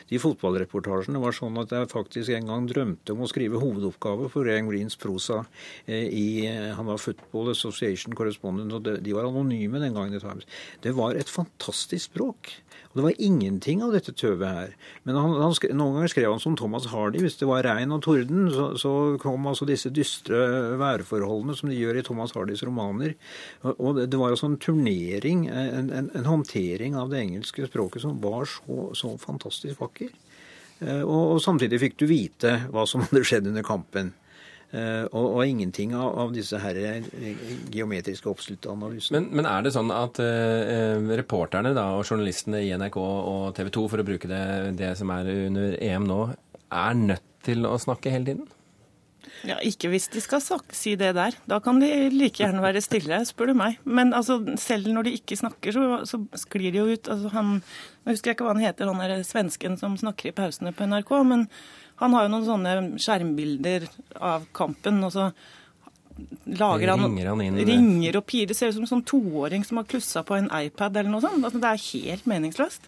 De 0.09 0.21
fotballreportasjene 0.21 1.21
var 1.23 1.35
sånn 1.35 1.59
at 1.61 1.75
jeg 1.75 1.91
faktisk 1.91 2.33
en 2.37 2.49
gang 2.51 2.67
drømte 2.69 3.15
om 3.15 3.23
å 3.25 3.29
skrive 3.31 3.61
hovedoppgave 3.61 4.29
for 4.33 4.47
Graham 4.47 4.71
Greens 4.71 4.97
prosa. 4.99 5.43
eh, 5.87 6.07
i, 6.07 6.25
Han 6.47 6.87
var 6.87 7.01
Football 7.01 7.51
Association 7.51 8.15
Correspondent, 8.15 8.73
og 8.73 8.83
de, 8.83 9.13
var 9.13 9.27
anonyme 9.27 9.79
den 9.79 9.93
gangen 9.93 10.15
i 10.15 10.23
Times. 10.23 10.47
Det 10.81 10.95
var 10.95 11.15
et 11.15 11.29
fantastisk 11.29 12.11
språk. 12.13 12.53
Og 12.93 12.99
det 12.99 13.03
var 13.07 13.21
ingenting 13.25 13.81
av 13.81 13.93
dette 13.95 14.13
tøvet 14.13 14.45
her. 14.45 14.73
Men 15.03 15.17
han, 15.17 15.31
han 15.41 15.53
skrev, 15.57 15.73
noen 15.73 15.95
ganger 15.97 16.11
skrev 16.13 16.29
han 16.29 16.41
som 16.43 16.57
Thomas 16.57 16.85
Hardy. 16.91 17.23
Hvis 17.23 17.39
det 17.39 17.47
var 17.49 17.65
regn 17.65 17.93
og 17.95 18.03
torden, 18.05 18.51
så, 18.53 18.67
så 18.77 18.91
kom 19.21 19.47
altså 19.49 19.65
disse 19.65 19.89
dystre 19.89 20.37
værforholdene 20.77 21.55
som 21.57 21.71
de 21.71 21.79
gjør 21.79 21.97
i 21.97 22.03
Thomas 22.05 22.35
Hardys 22.37 22.61
romaner. 22.67 23.15
Og, 23.65 23.95
det, 23.97 24.11
det 24.13 24.19
var 24.21 24.35
altså 24.35 24.51
en 24.51 24.59
turnering, 24.93 25.47
en, 25.47 25.89
en, 25.91 26.09
en 26.13 26.25
håndtering 26.25 26.95
av 26.95 27.09
det 27.09 27.21
engelske 27.23 27.67
språket 27.67 28.01
som 28.03 28.19
var 28.21 28.45
så, 28.45 28.91
så 28.95 29.17
fantastisk 29.17 29.79
vakker. 29.81 30.09
Eh, 30.79 31.01
Og, 31.01 31.35
og 31.35 31.41
samtidig 31.41 31.79
fikk 31.79 31.97
du 31.99 32.05
vite 32.09 32.57
hva 32.71 32.85
som 32.87 33.01
hadde 33.05 33.23
skjedd 33.25 33.47
under 33.47 33.63
kampen. 33.63 34.13
Eh, 34.71 35.05
Og, 35.11 35.35
og 35.37 35.45
ingenting 35.45 35.93
av, 35.95 36.13
av 36.17 36.33
disse 36.33 36.57
her 36.59 36.75
eh, 36.75 37.03
geometriske 37.73 38.29
oppsluttanalysene. 38.29 39.19
Men, 39.19 39.29
men 39.41 39.45
er 39.49 39.63
det 39.63 39.73
sånn 39.75 39.91
at 39.93 40.19
eh, 40.19 40.97
reporterne 41.17 41.73
da, 41.77 41.89
og 41.97 42.05
journalistene 42.05 42.63
i 42.65 42.73
NRK 42.77 42.97
og 42.99 43.53
TV 43.57 43.69
2, 43.69 43.87
for 43.89 44.01
å 44.01 44.07
bruke 44.07 44.29
det, 44.29 44.43
det 44.79 44.95
som 44.99 45.13
er 45.13 45.29
under 45.47 45.77
EM 45.81 46.09
nå, 46.09 46.23
er 46.73 46.93
nødt 46.97 47.29
til 47.45 47.65
å 47.69 47.77
snakke 47.77 48.09
hele 48.13 48.25
tiden? 48.31 48.49
Ja, 49.43 49.57
Ikke 49.61 49.89
hvis 49.91 50.07
de 50.13 50.21
skal 50.23 50.39
si 50.71 50.95
det 50.95 51.13
der. 51.17 51.35
Da 51.49 51.57
kan 51.59 51.79
de 51.81 51.89
like 52.13 52.39
gjerne 52.43 52.61
være 52.63 52.81
stille, 52.81 53.17
spør 53.27 53.51
du 53.51 53.53
meg. 53.59 53.77
Men 53.83 54.13
altså, 54.13 54.37
selv 54.57 54.87
når 54.93 55.03
de 55.09 55.15
ikke 55.17 55.35
snakker, 55.35 55.71
så, 55.75 56.05
så 56.07 56.21
sklir 56.45 56.71
de 56.71 56.79
jo 56.79 56.85
ut. 56.93 57.09
Altså, 57.11 57.31
han, 57.33 57.57
jeg 58.05 58.15
husker 58.15 58.31
ikke 58.31 58.45
hva 58.47 58.53
han 58.55 58.63
heter, 58.63 58.87
han 58.87 59.03
der 59.03 59.23
svensken 59.27 59.75
som 59.81 59.97
snakker 59.99 60.31
i 60.31 60.35
pausene 60.37 60.71
på 60.73 60.87
NRK. 60.87 61.11
Men 61.27 61.47
han 61.99 62.15
har 62.15 62.23
jo 62.29 62.31
noen 62.37 62.47
sånne 62.47 62.77
skjermbilder 63.03 63.89
av 64.23 64.47
kampen, 64.55 65.03
og 65.03 65.11
så 65.11 65.27
lager 66.45 66.93
han 66.93 67.03
Ringer 67.03 67.27
han 67.31 67.41
inn- 67.41 67.59
ringer 67.67 68.17
og 68.19 68.25
pirer. 68.29 68.53
Ser 68.55 68.69
ut 68.71 68.75
som 68.77 68.83
en 68.85 68.91
sånn 68.95 69.05
toåring 69.09 69.63
som 69.65 69.77
har 69.81 69.87
klussa 69.89 70.23
på 70.23 70.37
en 70.37 70.49
iPad 70.53 70.97
eller 71.01 71.09
noe 71.11 71.21
sånt. 71.23 71.43
Altså, 71.43 71.59
det 71.59 71.71
er 71.73 71.85
helt 71.91 72.25
meningsløst. 72.29 72.87